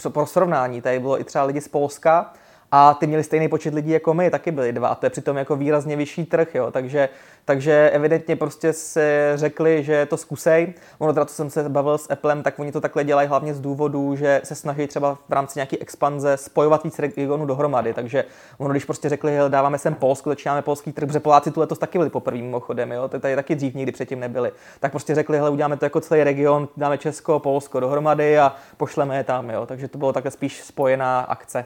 pro 0.10 0.26
srovnání, 0.26 0.82
tady 0.82 1.00
bylo 1.00 1.22
i 1.22 1.24
třeba 1.24 1.44
lidi 1.44 1.62
z 1.62 1.68
Polska, 1.68 2.34
a 2.76 2.94
ty 2.94 3.08
měli 3.08 3.24
stejný 3.24 3.48
počet 3.48 3.74
lidí 3.74 3.92
jako 3.92 4.14
my, 4.14 4.30
taky 4.30 4.52
byli 4.52 4.74
dva 4.74 4.88
a 4.88 4.96
to 4.96 5.06
je 5.06 5.10
přitom 5.10 5.38
jako 5.38 5.56
výrazně 5.56 5.96
vyšší 5.96 6.26
trh, 6.26 6.56
jo. 6.56 6.72
Takže, 6.72 7.10
takže 7.46 7.90
evidentně 7.94 8.36
prostě 8.36 8.74
se 8.74 9.32
řekli, 9.36 9.84
že 9.84 10.06
to 10.06 10.18
zkusej. 10.18 10.74
Ono 10.98 11.14
teda, 11.14 11.26
co 11.26 11.36
jsem 11.36 11.50
se 11.50 11.70
bavil 11.70 11.98
s 11.98 12.12
Applem, 12.12 12.44
tak 12.44 12.60
oni 12.60 12.72
to 12.72 12.82
takhle 12.82 13.04
dělají 13.04 13.28
hlavně 13.28 13.54
z 13.54 13.60
důvodu, 13.60 14.16
že 14.16 14.42
se 14.44 14.56
snaží 14.56 14.88
třeba 14.88 15.18
v 15.30 15.34
rámci 15.34 15.60
nějaké 15.60 15.78
expanze 15.78 16.38
spojovat 16.38 16.84
víc 16.84 17.00
regionů 17.00 17.46
dohromady. 17.46 17.94
Takže 17.94 18.26
ono, 18.58 18.72
když 18.72 18.86
prostě 18.86 19.10
řekli, 19.10 19.32
že 19.32 19.42
dáváme 19.48 19.78
sem 19.78 19.96
Polsku, 19.96 20.30
začínáme 20.30 20.62
polský 20.62 20.92
trh, 20.92 21.08
protože 21.08 21.20
Poláci 21.20 21.52
tu 21.52 21.60
letos 21.60 21.80
taky 21.80 21.98
byli 21.98 22.10
poprvé 22.10 22.38
mimochodem, 22.38 22.92
jo. 22.92 23.08
Tady 23.08 23.36
taky 23.36 23.56
dřív 23.56 23.74
nikdy 23.74 23.92
předtím 23.92 24.20
nebyli. 24.20 24.52
Tak 24.80 24.92
prostě 24.92 25.16
řekli, 25.16 25.38
hele, 25.38 25.50
uděláme 25.50 25.78
to 25.78 25.86
jako 25.86 26.02
celý 26.02 26.24
region, 26.24 26.68
dáme 26.78 26.98
Česko, 26.98 27.40
Polsko 27.40 27.80
dohromady 27.80 28.40
a 28.40 28.56
pošleme 28.78 29.18
je 29.18 29.24
tam, 29.24 29.50
jo. 29.50 29.66
Takže 29.66 29.88
to 29.88 29.98
bylo 29.98 30.14
takhle 30.14 30.32
spíš 30.32 30.62
spojená 30.62 31.20
akce. 31.20 31.66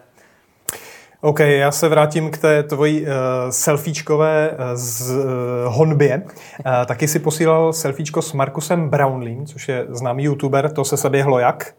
OK, 1.22 1.40
já 1.40 1.72
se 1.72 1.88
vrátím 1.88 2.32
k 2.32 2.38
té 2.38 2.64
tvojí 2.64 3.02
uh, 3.02 3.08
selfiečkové 3.50 4.52
uh, 4.52 4.58
z, 4.74 5.12
uh, 5.12 5.26
honbě. 5.66 6.24
Uh, 6.26 6.86
taky 6.86 7.08
si 7.08 7.20
posílal 7.20 7.74
selfiečko 7.74 8.22
s 8.22 8.34
Markusem 8.34 8.90
Brownlím, 8.90 9.46
což 9.46 9.68
je 9.68 9.86
známý 9.90 10.24
youtuber. 10.24 10.72
To 10.72 10.86
se 10.86 10.98
seběhlo 10.98 11.40
jak? 11.40 11.74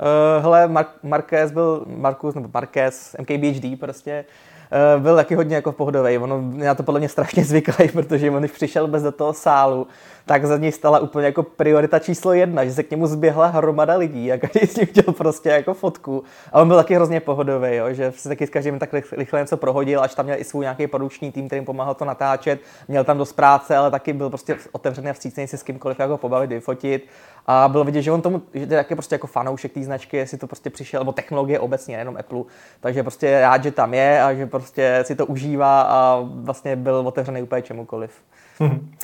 Uh, 0.00 0.42
hele, 0.42 0.68
Mar- 0.68 0.98
Marquez 1.02 1.52
byl, 1.52 1.84
Markus, 1.86 2.34
nebo 2.34 2.48
Marquez, 2.54 3.16
MKBHD 3.20 3.80
prostě, 3.80 4.24
uh, 4.28 4.59
byl 4.98 5.16
taky 5.16 5.34
hodně 5.34 5.56
jako 5.56 5.72
pohodový. 5.72 6.18
Ono, 6.18 6.42
já 6.56 6.74
to 6.74 6.82
podle 6.82 7.00
mě 7.00 7.08
strašně 7.08 7.44
zvyklý, 7.44 7.88
protože 7.92 8.30
on 8.30 8.38
když 8.38 8.52
přišel 8.52 8.88
bez 8.88 9.02
do 9.02 9.12
toho 9.12 9.32
sálu, 9.32 9.86
tak 10.26 10.44
za 10.44 10.56
něj 10.56 10.72
stala 10.72 10.98
úplně 10.98 11.26
jako 11.26 11.42
priorita 11.42 11.98
číslo 11.98 12.32
jedna, 12.32 12.64
že 12.64 12.72
se 12.72 12.82
k 12.82 12.90
němu 12.90 13.06
zběhla 13.06 13.46
hromada 13.46 13.96
lidí 13.96 14.32
a 14.32 14.38
každý 14.38 14.60
s 14.60 14.76
ním 14.76 14.86
chtěl 14.86 15.12
prostě 15.12 15.48
jako 15.48 15.74
fotku. 15.74 16.24
A 16.52 16.60
on 16.60 16.68
byl 16.68 16.76
taky 16.76 16.94
hrozně 16.94 17.20
pohodový, 17.20 17.76
jo, 17.76 17.92
že 17.92 18.12
se 18.16 18.28
taky 18.28 18.46
s 18.46 18.50
každým 18.50 18.78
tak 18.78 18.90
rychle 19.16 19.40
něco 19.40 19.56
prohodil, 19.56 20.00
až 20.00 20.14
tam 20.14 20.24
měl 20.24 20.38
i 20.38 20.44
svůj 20.44 20.62
nějaký 20.62 20.86
produkční 20.86 21.32
tým, 21.32 21.46
který 21.46 21.64
pomáhal 21.64 21.94
to 21.94 22.04
natáčet, 22.04 22.60
měl 22.88 23.04
tam 23.04 23.18
dost 23.18 23.32
práce, 23.32 23.76
ale 23.76 23.90
taky 23.90 24.12
byl 24.12 24.28
prostě 24.28 24.56
otevřený 24.72 25.10
a 25.10 25.12
vstřícný 25.12 25.46
si 25.46 25.58
s 25.58 25.62
kýmkoliv 25.62 25.98
jako 25.98 26.16
pobavit, 26.16 26.50
vyfotit. 26.50 27.06
A 27.46 27.68
bylo 27.68 27.84
vidět, 27.84 28.02
že 28.02 28.12
on 28.12 28.22
tomu, 28.22 28.42
že 28.54 28.66
to 28.66 28.74
je 28.74 28.78
taky 28.78 28.94
prostě 28.94 29.14
jako 29.14 29.26
fanoušek 29.26 29.72
té 29.72 29.82
značky, 29.82 30.16
jestli 30.16 30.38
to 30.38 30.46
prostě 30.46 30.70
přišel, 30.70 31.00
nebo 31.00 31.12
technologie 31.12 31.60
obecně, 31.60 31.96
nejenom 31.96 32.16
Apple, 32.16 32.42
takže 32.80 33.02
prostě 33.02 33.40
rád, 33.40 33.62
že 33.62 33.70
tam 33.70 33.94
je 33.94 34.22
a 34.22 34.34
že 34.34 34.46
prostě 34.46 34.59
si 35.02 35.14
to 35.14 35.26
užívá 35.26 35.82
a 35.82 36.20
vlastně 36.24 36.76
byl 36.76 36.96
otevřený 36.96 37.42
úplně 37.42 37.62
čemukoliv. 37.62 38.10
Hmm. 38.58 38.94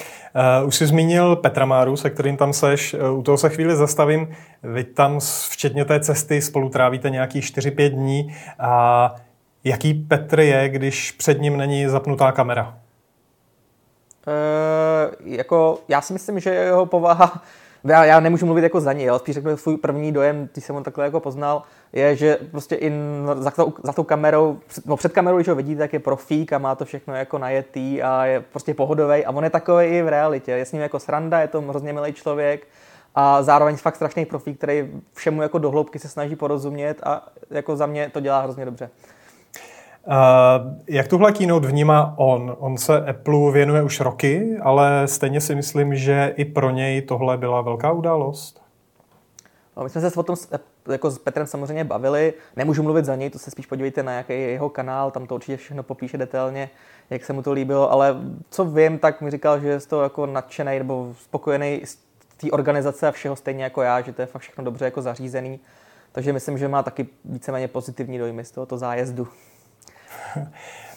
Uh, 0.60 0.66
už 0.68 0.76
jsi 0.76 0.86
zmínil 0.86 1.36
Petra 1.36 1.66
Máru, 1.66 1.96
se 1.96 2.10
kterým 2.10 2.36
tam 2.36 2.52
seš, 2.52 2.94
uh, 2.94 3.18
u 3.18 3.22
toho 3.22 3.38
se 3.38 3.48
chvíli 3.48 3.76
zastavím. 3.76 4.28
Vy 4.62 4.84
tam 4.84 5.20
včetně 5.50 5.84
té 5.84 6.00
cesty 6.00 6.42
spolu 6.42 6.68
trávíte 6.68 7.10
nějakých 7.10 7.44
4-5 7.44 7.88
dní. 7.88 8.34
A 8.58 9.14
jaký 9.64 9.94
Petr 9.94 10.40
je, 10.40 10.68
když 10.68 11.12
před 11.12 11.40
ním 11.40 11.56
není 11.56 11.86
zapnutá 11.86 12.32
kamera? 12.32 12.78
Uh, 14.26 15.32
jako, 15.32 15.78
já 15.88 16.00
si 16.00 16.12
myslím, 16.12 16.40
že 16.40 16.50
jeho 16.50 16.86
povaha 16.86 17.42
já, 17.88 18.04
já 18.04 18.20
nemůžu 18.20 18.46
mluvit 18.46 18.62
jako 18.62 18.80
za 18.80 18.92
něj, 18.92 19.10
ale 19.10 19.18
spíš 19.18 19.34
řeknu 19.34 19.56
svůj 19.56 19.76
první 19.76 20.12
dojem, 20.12 20.48
když 20.52 20.64
jsem 20.64 20.74
ho 20.74 20.82
takhle 20.82 21.04
jako 21.04 21.20
poznal, 21.20 21.62
je, 21.92 22.16
že 22.16 22.38
prostě 22.50 22.74
i 22.74 22.92
za, 23.34 23.50
tou, 23.50 23.74
za 23.82 23.92
tou 23.92 24.02
kamerou, 24.02 24.58
no 24.86 24.96
před 24.96 25.12
kamerou, 25.12 25.36
když 25.36 25.48
ho 25.48 25.54
vidíte, 25.54 25.78
tak 25.78 25.92
je 25.92 25.98
profík 25.98 26.52
a 26.52 26.58
má 26.58 26.74
to 26.74 26.84
všechno 26.84 27.14
jako 27.14 27.38
najetý 27.38 28.02
a 28.02 28.24
je 28.24 28.40
prostě 28.40 28.74
pohodový 28.74 29.24
a 29.24 29.30
on 29.30 29.44
je 29.44 29.50
takový 29.50 29.86
i 29.86 30.02
v 30.02 30.08
realitě. 30.08 30.52
Je 30.52 30.64
s 30.64 30.72
ním 30.72 30.82
jako 30.82 30.98
sranda, 30.98 31.40
je 31.40 31.48
to 31.48 31.60
hrozně 31.60 31.92
milý 31.92 32.12
člověk 32.12 32.66
a 33.14 33.42
zároveň 33.42 33.76
fakt 33.76 33.96
strašný 33.96 34.24
profík, 34.24 34.58
který 34.58 34.90
všemu 35.14 35.42
jako 35.42 35.58
dohloubky 35.58 35.98
se 35.98 36.08
snaží 36.08 36.36
porozumět 36.36 37.00
a 37.02 37.28
jako 37.50 37.76
za 37.76 37.86
mě 37.86 38.10
to 38.12 38.20
dělá 38.20 38.40
hrozně 38.40 38.64
dobře. 38.64 38.90
Uh, 40.06 40.74
jak 40.88 41.08
tuhle 41.08 41.32
keynote 41.32 41.68
vnímá 41.68 42.14
on? 42.16 42.56
On 42.58 42.78
se 42.78 43.06
Apple 43.06 43.52
věnuje 43.52 43.82
už 43.82 44.00
roky, 44.00 44.56
ale 44.62 45.08
stejně 45.08 45.40
si 45.40 45.54
myslím, 45.54 45.94
že 45.94 46.34
i 46.36 46.44
pro 46.44 46.70
něj 46.70 47.02
tohle 47.02 47.38
byla 47.38 47.60
velká 47.60 47.92
událost. 47.92 48.62
No, 49.76 49.82
my 49.82 49.90
jsme 49.90 50.10
se 50.10 50.20
o 50.20 50.22
tom 50.22 50.36
s, 50.36 50.48
jako 50.90 51.10
s 51.10 51.18
Petrem 51.18 51.46
samozřejmě 51.46 51.84
bavili. 51.84 52.34
Nemůžu 52.56 52.82
mluvit 52.82 53.04
za 53.04 53.16
něj, 53.16 53.30
to 53.30 53.38
se 53.38 53.50
spíš 53.50 53.66
podívejte 53.66 54.02
na 54.02 54.12
jaký 54.12 54.32
je 54.32 54.50
jeho 54.50 54.68
kanál, 54.68 55.10
tam 55.10 55.26
to 55.26 55.34
určitě 55.34 55.56
všechno 55.56 55.82
popíše 55.82 56.18
detailně, 56.18 56.70
jak 57.10 57.24
se 57.24 57.32
mu 57.32 57.42
to 57.42 57.52
líbilo, 57.52 57.92
ale 57.92 58.16
co 58.50 58.64
vím, 58.64 58.98
tak 58.98 59.20
mi 59.20 59.30
říkal, 59.30 59.60
že 59.60 59.68
je 59.68 59.80
toho 59.80 60.02
jako 60.02 60.26
nadšený 60.26 60.78
nebo 60.78 61.14
spokojený 61.22 61.80
z 61.84 61.98
té 62.36 62.50
organizace 62.50 63.08
a 63.08 63.12
všeho 63.12 63.36
stejně 63.36 63.64
jako 63.64 63.82
já, 63.82 64.00
že 64.00 64.12
to 64.12 64.22
je 64.22 64.26
fakt 64.26 64.42
všechno 64.42 64.64
dobře 64.64 64.84
jako 64.84 65.02
zařízený. 65.02 65.60
Takže 66.12 66.32
myslím, 66.32 66.58
že 66.58 66.68
má 66.68 66.82
taky 66.82 67.06
víceméně 67.24 67.68
pozitivní 67.68 68.18
dojmy 68.18 68.44
z 68.44 68.50
tohoto 68.50 68.78
zájezdu. 68.78 69.28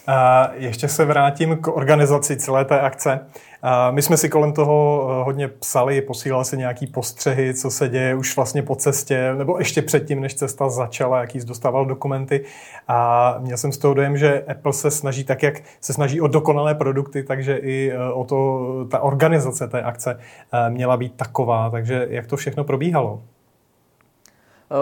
A 0.06 0.50
ještě 0.54 0.88
se 0.88 1.04
vrátím 1.04 1.56
k 1.56 1.68
organizaci 1.68 2.36
celé 2.36 2.64
té 2.64 2.80
akce. 2.80 3.20
A 3.62 3.90
my 3.90 4.02
jsme 4.02 4.16
si 4.16 4.28
kolem 4.28 4.52
toho 4.52 5.08
eh, 5.10 5.24
hodně 5.24 5.48
psali, 5.48 6.02
posílali 6.02 6.44
si 6.44 6.56
nějaký 6.56 6.86
postřehy, 6.86 7.54
co 7.54 7.70
se 7.70 7.88
děje 7.88 8.14
už 8.14 8.36
vlastně 8.36 8.62
po 8.62 8.76
cestě, 8.76 9.34
nebo 9.34 9.58
ještě 9.58 9.82
předtím, 9.82 10.20
než 10.20 10.34
cesta 10.34 10.68
začala, 10.68 11.20
jaký 11.20 11.40
jsi 11.40 11.46
dostával 11.46 11.86
dokumenty. 11.86 12.44
A 12.88 13.36
měl 13.38 13.56
jsem 13.56 13.72
z 13.72 13.78
toho 13.78 13.94
dojem, 13.94 14.16
že 14.16 14.44
Apple 14.50 14.72
se 14.72 14.90
snaží 14.90 15.24
tak, 15.24 15.42
jak 15.42 15.54
se 15.80 15.92
snaží 15.92 16.20
o 16.20 16.26
dokonalé 16.26 16.74
produkty, 16.74 17.22
takže 17.22 17.56
i 17.56 17.92
eh, 17.94 18.12
o 18.12 18.24
to, 18.24 18.60
ta 18.90 19.00
organizace 19.00 19.68
té 19.68 19.82
akce 19.82 20.18
eh, 20.52 20.70
měla 20.70 20.96
být 20.96 21.14
taková. 21.16 21.70
Takže 21.70 22.06
jak 22.10 22.26
to 22.26 22.36
všechno 22.36 22.64
probíhalo? 22.64 23.22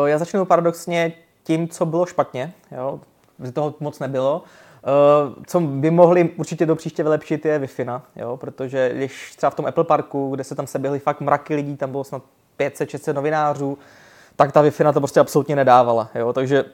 Já 0.07 0.19
začnu 0.19 0.45
paradoxně 0.45 1.13
tím, 1.43 1.69
co 1.69 1.87
bylo 1.87 2.07
špatně. 2.07 2.53
Jo? 2.77 3.01
Toho 3.53 3.75
moc 3.81 3.99
nebylo. 3.99 4.43
Uh, 4.43 5.43
co 5.47 5.61
by 5.61 5.91
mohli 5.91 6.31
určitě 6.37 6.67
do 6.67 6.77
příště 6.77 7.03
vylepšit 7.03 7.45
je 7.45 7.59
wi 7.59 7.69
jo? 8.17 8.37
protože 8.37 8.91
když 8.95 9.35
třeba 9.37 9.51
v 9.51 9.55
tom 9.55 9.67
Apple 9.67 9.85
Parku, 9.85 10.31
kde 10.35 10.45
se 10.45 10.55
tam 10.55 10.67
seběhly 10.67 10.99
fakt 10.99 11.21
mraky 11.21 11.55
lidí, 11.55 11.77
tam 11.77 11.91
bylo 11.91 12.05
snad 12.05 12.23
500-600 12.59 13.15
novinářů, 13.15 13.79
tak 14.37 14.53
ta 14.53 14.63
Wi-Fi 14.63 14.93
to 14.93 15.01
prostě 15.01 15.21
absolutně 15.21 15.57
nedávala. 15.57 16.11
Jo? 16.15 16.33
Takže 16.33 16.65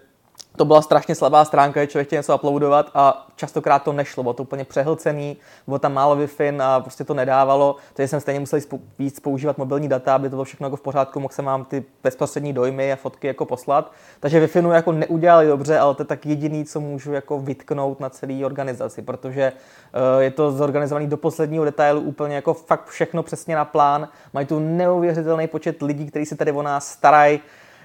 to 0.56 0.64
byla 0.64 0.82
strašně 0.82 1.14
slabá 1.14 1.44
stránka, 1.44 1.80
že 1.80 1.87
člověk 1.87 2.06
chtěl 2.06 2.18
něco 2.18 2.37
uploadovat 2.37 2.90
a 2.94 3.26
častokrát 3.37 3.82
to 3.82 3.92
nešlo, 3.92 4.23
bylo 4.23 4.32
to 4.32 4.42
úplně 4.42 4.64
přehlcený, 4.64 5.37
bylo 5.66 5.78
tam 5.78 5.92
málo 5.92 6.16
Wi-Fi 6.16 6.62
a 6.62 6.80
prostě 6.80 7.04
to 7.04 7.14
nedávalo, 7.14 7.76
takže 7.94 8.08
jsem 8.08 8.20
stejně 8.20 8.40
musel 8.40 8.61
víc 8.99 9.20
používat 9.20 9.58
mobilní 9.58 9.88
data, 9.88 10.14
aby 10.14 10.28
to 10.28 10.37
bylo 10.37 10.44
všechno 10.44 10.66
jako 10.66 10.76
v 10.76 10.80
pořádku, 10.80 11.20
mohl 11.20 11.34
jsem 11.34 11.44
vám 11.44 11.64
ty 11.64 11.84
bezprostřední 12.02 12.52
dojmy 12.52 12.92
a 12.92 12.96
fotky 12.96 13.26
jako 13.26 13.44
poslat. 13.44 13.92
Takže 14.20 14.46
Wi-Fi 14.46 14.73
jako 14.73 14.92
neudělali 14.92 15.46
dobře, 15.46 15.78
ale 15.78 15.94
to 15.94 16.02
je 16.02 16.06
tak 16.06 16.26
jediný, 16.26 16.64
co 16.64 16.80
můžu 16.80 17.12
jako 17.12 17.38
vytknout 17.38 18.00
na 18.00 18.11
celý 18.11 18.44
organizaci, 18.44 19.02
protože 19.02 19.52
uh, 19.52 20.23
je 20.23 20.30
to 20.30 20.52
zorganizovaný 20.52 21.06
do 21.06 21.16
posledního 21.16 21.64
detailu 21.64 22.00
úplně 22.00 22.34
jako 22.34 22.54
fakt 22.54 22.87
všechno 22.87 23.23
přesně 23.23 23.56
na 23.56 23.64
plán, 23.64 24.08
mají 24.32 24.46
tu 24.46 24.58
neuvěřitelný 24.58 25.46
počet 25.46 25.82
lidí, 25.82 26.06
kteří 26.06 26.26
se 26.26 26.37
tady 26.37 26.52
o 26.52 26.62
nás 26.62 26.88
starají, 26.88 27.40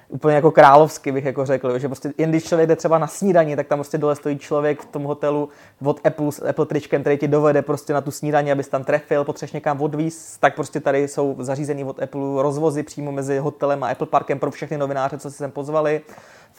úplně 0.09 0.35
jako 0.35 0.51
královsky 0.51 1.11
bych 1.11 1.25
jako 1.25 1.45
řekl, 1.45 1.79
že 1.79 1.87
prostě 1.87 2.13
jen 2.17 2.29
když 2.29 2.43
člověk 2.43 2.69
jde 2.69 2.75
třeba 2.75 2.97
na 2.97 3.07
snídaní, 3.07 3.55
tak 3.55 3.67
tam 3.67 3.79
prostě 3.79 3.97
dole 3.97 4.15
stojí 4.15 4.37
člověk 4.37 4.81
v 4.81 4.85
tom 4.85 5.03
hotelu 5.03 5.49
od 5.85 6.07
Apple 6.07 6.31
s 6.31 6.45
Apple 6.49 6.65
tričkem, 6.65 7.01
který 7.01 7.17
ti 7.17 7.27
dovede 7.27 7.61
prostě 7.61 7.93
na 7.93 8.01
tu 8.01 8.11
snídaní, 8.11 8.51
abys 8.51 8.67
tam 8.67 8.83
trefil, 8.83 9.23
potřebuješ 9.23 9.53
někam 9.53 9.81
odvíz, 9.81 10.37
tak 10.39 10.55
prostě 10.55 10.79
tady 10.79 11.07
jsou 11.07 11.35
zařízení 11.39 11.83
od 11.83 12.03
Apple 12.03 12.43
rozvozy 12.43 12.83
přímo 12.83 13.11
mezi 13.11 13.37
hotelem 13.37 13.83
a 13.83 13.87
Apple 13.87 14.07
Parkem 14.07 14.39
pro 14.39 14.51
všechny 14.51 14.77
novináře, 14.77 15.17
co 15.17 15.31
si 15.31 15.37
sem 15.37 15.51
pozvali 15.51 16.01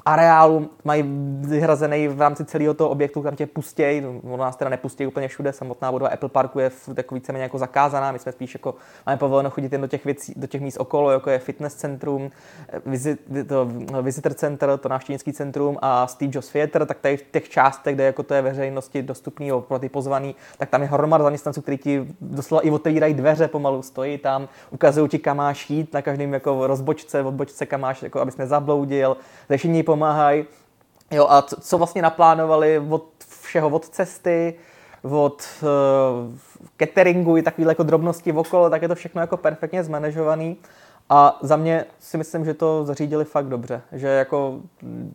areálu 0.06 0.70
mají 0.84 1.04
vyhrazený 1.40 2.08
v 2.08 2.20
rámci 2.20 2.44
celého 2.44 2.74
toho 2.74 2.90
objektu, 2.90 3.22
tam 3.22 3.36
tě 3.36 3.46
pustějí, 3.46 4.02
no, 4.22 4.36
nás 4.36 4.56
teda 4.56 4.68
nepustí 4.68 5.06
úplně 5.06 5.28
všude, 5.28 5.52
samotná 5.52 5.92
budova 5.92 6.10
Apple 6.10 6.28
Parku 6.28 6.58
je 6.58 6.70
takový 6.94 7.20
víceméně 7.20 7.42
jako 7.42 7.58
zakázaná, 7.58 8.12
my 8.12 8.18
jsme 8.18 8.32
spíš 8.32 8.54
jako, 8.54 8.74
máme 9.06 9.18
povoleno 9.18 9.50
chodit 9.50 9.72
jen 9.72 9.80
do 9.80 9.86
těch, 9.86 10.04
věcí, 10.04 10.34
do 10.36 10.46
těch 10.46 10.60
míst 10.60 10.76
okolo, 10.76 11.10
jako 11.10 11.30
je 11.30 11.38
fitness 11.38 11.74
centrum, 11.74 12.30
visit, 12.86 13.20
to 13.48 13.68
visitor 14.02 14.34
center, 14.34 14.78
to 14.78 14.88
návštěvnický 14.88 15.32
centrum 15.32 15.78
a 15.82 16.06
Steve 16.06 16.32
Jobs 16.34 16.48
Theater, 16.48 16.86
tak 16.86 16.98
tady 16.98 17.16
v 17.16 17.22
těch 17.32 17.48
částech, 17.48 17.94
kde 17.94 18.04
jako 18.04 18.22
to 18.22 18.34
je 18.34 18.42
veřejnosti 18.42 19.02
dostupný 19.02 19.50
pro 19.68 19.78
ty 19.78 19.88
pozvaný, 19.88 20.34
tak 20.58 20.68
tam 20.68 20.82
je 20.82 20.88
hromada 20.88 21.24
zaměstnanců, 21.24 21.62
kteří 21.62 21.78
ti 21.78 22.06
doslova 22.20 22.62
i 22.62 22.70
otevírají 22.70 23.14
dveře 23.14 23.48
pomalu, 23.48 23.82
stojí 23.82 24.18
tam, 24.18 24.48
ukazují 24.70 25.08
ti, 25.08 25.18
kam 25.18 25.36
máš 25.36 25.70
jít 25.70 25.94
na 25.94 26.02
každém 26.02 26.32
jako 26.32 26.66
rozbočce, 26.66 27.22
odbočce, 27.22 27.66
kam 27.66 27.80
máš, 27.80 28.02
jako 28.02 28.20
abys 28.20 28.36
nezabloudil, 28.36 29.16
řešení 29.50 29.82
pomáhají. 29.90 30.44
Jo, 31.10 31.26
a 31.28 31.42
co 31.42 31.78
vlastně 31.78 32.02
naplánovali 32.02 32.78
od 32.78 33.04
všeho, 33.40 33.68
od 33.68 33.88
cesty, 33.88 34.54
od 35.02 35.42
uh, 35.62 36.34
cateringu 36.78 37.36
i 37.36 37.42
takovýhle 37.42 37.70
jako 37.70 37.82
drobnosti 37.82 38.32
okolo, 38.32 38.70
tak 38.70 38.82
je 38.82 38.88
to 38.88 38.94
všechno 38.94 39.20
jako 39.20 39.36
perfektně 39.36 39.84
zmanežovaný. 39.84 40.56
A 41.08 41.38
za 41.42 41.56
mě 41.56 41.84
si 41.98 42.18
myslím, 42.18 42.44
že 42.44 42.54
to 42.54 42.84
zařídili 42.84 43.24
fakt 43.24 43.46
dobře. 43.46 43.82
Že 43.92 44.08
jako, 44.08 44.60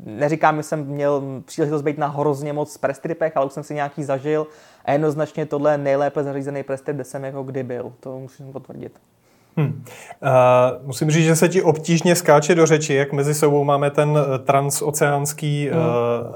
neříkám, 0.06 0.58
že 0.58 0.64
jsem 0.64 0.86
měl 0.86 1.24
příležitost 1.46 1.82
být 1.82 1.98
na 1.98 2.08
hrozně 2.08 2.54
moc 2.54 2.78
prestripech, 2.78 3.38
ale 3.38 3.46
už 3.46 3.54
jsem 3.54 3.64
si 3.64 3.74
nějaký 3.74 4.04
zažil 4.04 4.48
a 4.86 4.92
jednoznačně 4.92 5.46
tohle 5.46 5.72
je 5.72 5.78
nejlépe 5.78 6.24
zařízený 6.24 6.64
prestrip, 6.64 6.96
kde 6.96 7.04
jsem 7.04 7.24
jako 7.24 7.44
kdy 7.44 7.64
byl. 7.64 7.94
To 8.00 8.20
musím 8.20 8.52
potvrdit. 8.52 9.00
Hmm. 9.58 9.84
Uh, 10.22 10.88
musím 10.88 11.12
říct, 11.12 11.26
že 11.26 11.36
se 11.36 11.50
ti 11.50 11.62
obtížně 11.62 12.16
skáče 12.16 12.56
do 12.56 12.66
řeči, 12.66 12.94
jak 12.94 13.14
mezi 13.14 13.34
sebou 13.34 13.64
máme 13.64 13.92
ten 13.92 14.18
eh, 14.18 14.40
transoceánský 14.40 15.70
hmm. 15.70 15.80
uh, 15.80 15.86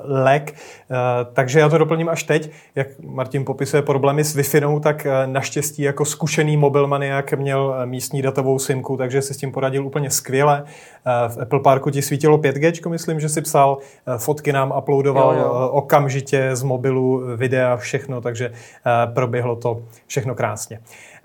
lek, 0.04 0.56
uh, 0.90 0.98
takže 1.34 1.60
já 1.60 1.70
to 1.70 1.78
doplním 1.78 2.10
až 2.10 2.24
teď. 2.24 2.52
Jak 2.76 2.88
Martin 3.04 3.46
popisuje 3.46 3.82
problémy 3.82 4.24
s 4.24 4.36
wi 4.36 4.44
tak 4.82 5.06
uh, 5.06 5.32
naštěstí 5.32 5.82
jako 5.82 6.06
zkušený 6.06 6.58
mobilmaniak 6.58 7.34
měl 7.34 7.76
místní 7.86 8.22
datovou 8.22 8.60
simku, 8.60 8.98
takže 8.98 9.22
si 9.22 9.34
s 9.34 9.38
tím 9.38 9.52
poradil 9.52 9.86
úplně 9.86 10.10
skvěle. 10.10 10.64
Uh, 10.64 11.34
v 11.34 11.42
Apple 11.42 11.60
Parku 11.60 11.90
ti 11.90 12.02
svítilo 12.02 12.38
5G, 12.38 12.90
myslím, 12.90 13.20
že 13.20 13.30
si 13.30 13.42
psal, 13.42 13.78
uh, 14.08 14.14
fotky 14.18 14.54
nám 14.54 14.74
uploadoval 14.78 15.36
jo, 15.36 15.42
jo. 15.42 15.70
okamžitě 15.70 16.56
z 16.56 16.64
mobilu, 16.64 17.22
videa, 17.36 17.78
všechno, 17.78 18.22
takže 18.22 18.50
uh, 18.50 19.14
proběhlo 19.14 19.56
to 19.56 19.82
všechno 20.08 20.36
krásně. 20.36 20.80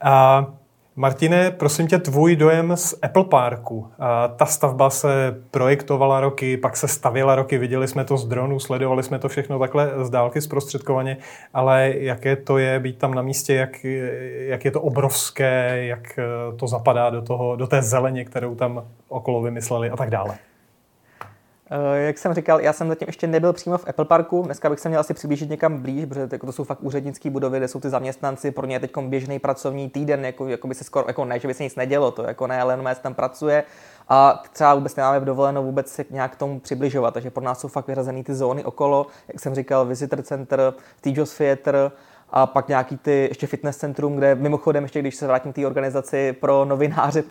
Uh, 0.04 0.63
Martine, 0.96 1.50
prosím 1.50 1.86
tě, 1.86 1.98
tvůj 1.98 2.36
dojem 2.36 2.76
z 2.76 2.94
Apple 3.02 3.24
Parku. 3.24 3.88
Ta 4.36 4.46
stavba 4.46 4.90
se 4.90 5.42
projektovala 5.50 6.20
roky, 6.20 6.56
pak 6.56 6.76
se 6.76 6.88
stavila 6.88 7.34
roky, 7.34 7.58
viděli 7.58 7.88
jsme 7.88 8.04
to 8.04 8.16
z 8.16 8.26
dronu, 8.26 8.60
sledovali 8.60 9.02
jsme 9.02 9.18
to 9.18 9.28
všechno 9.28 9.58
takhle 9.58 9.90
z 10.02 10.10
dálky 10.10 10.40
zprostředkovaně, 10.40 11.16
ale 11.54 11.92
jaké 11.96 12.36
to 12.36 12.58
je 12.58 12.80
být 12.80 12.98
tam 12.98 13.14
na 13.14 13.22
místě, 13.22 13.54
jak, 13.54 13.84
jak 14.38 14.64
je 14.64 14.70
to 14.70 14.80
obrovské, 14.80 15.84
jak 15.86 16.18
to 16.56 16.66
zapadá 16.66 17.10
do, 17.10 17.22
toho, 17.22 17.56
do 17.56 17.66
té 17.66 17.82
zeleně, 17.82 18.24
kterou 18.24 18.54
tam 18.54 18.84
okolo 19.08 19.42
vymysleli 19.42 19.90
a 19.90 19.96
tak 19.96 20.10
dále. 20.10 20.34
Eh, 21.76 21.98
jak 21.98 22.18
jsem 22.18 22.34
říkal, 22.34 22.60
já 22.60 22.72
jsem 22.72 22.88
zatím 22.88 23.08
ještě 23.08 23.26
nebyl 23.26 23.52
přímo 23.52 23.78
v 23.78 23.88
Apple 23.88 24.04
Parku. 24.04 24.42
Dneska 24.42 24.70
bych 24.70 24.80
se 24.80 24.88
měl 24.88 25.00
asi 25.00 25.14
přiblížit 25.14 25.50
někam 25.50 25.78
blíž, 25.78 26.04
protože 26.04 26.28
to 26.28 26.52
jsou 26.52 26.64
fakt 26.64 26.82
úřednické 26.82 27.30
budovy, 27.30 27.58
kde 27.58 27.68
jsou 27.68 27.80
ty 27.80 27.90
zaměstnanci. 27.90 28.50
Pro 28.50 28.66
ně 28.66 28.74
je 28.74 28.80
teď 28.80 28.90
běžný 28.98 29.38
pracovní 29.38 29.90
týden, 29.90 30.24
jako, 30.24 30.48
jako 30.48 30.68
by 30.68 30.74
se 30.74 30.84
skoro, 30.84 31.04
jako 31.08 31.24
ne, 31.24 31.38
že 31.38 31.48
by 31.48 31.54
se 31.54 31.62
nic 31.62 31.76
nedělo, 31.76 32.10
to 32.10 32.22
jako 32.22 32.46
ne, 32.46 32.60
ale 32.60 32.72
jenom 32.72 32.86
tam 33.02 33.14
pracuje. 33.14 33.64
A 34.08 34.42
třeba 34.52 34.74
vůbec 34.74 34.96
nemáme 34.96 35.20
dovoleno 35.20 35.62
vůbec 35.62 35.88
se 35.88 36.04
nějak 36.10 36.32
k 36.32 36.36
tomu 36.36 36.60
přibližovat, 36.60 37.14
takže 37.14 37.30
pro 37.30 37.44
nás 37.44 37.60
jsou 37.60 37.68
fakt 37.68 37.86
vyrazený 37.86 38.24
ty 38.24 38.34
zóny 38.34 38.64
okolo, 38.64 39.06
jak 39.28 39.40
jsem 39.40 39.54
říkal, 39.54 39.86
Visitor 39.86 40.22
Center, 40.22 40.74
Steve 40.98 41.18
Jobs 41.18 41.36
Theater, 41.36 41.92
a 42.36 42.46
pak 42.46 42.68
nějaký 42.68 42.96
ty 42.96 43.26
ještě 43.28 43.46
fitness 43.46 43.76
centrum, 43.76 44.16
kde 44.16 44.34
mimochodem 44.34 44.82
ještě 44.82 45.00
když 45.00 45.16
se 45.16 45.26
vrátím 45.26 45.52
k 45.52 45.54
té 45.54 45.66
organizaci 45.66 46.32
pro 46.32 46.64
novináře 46.64 47.24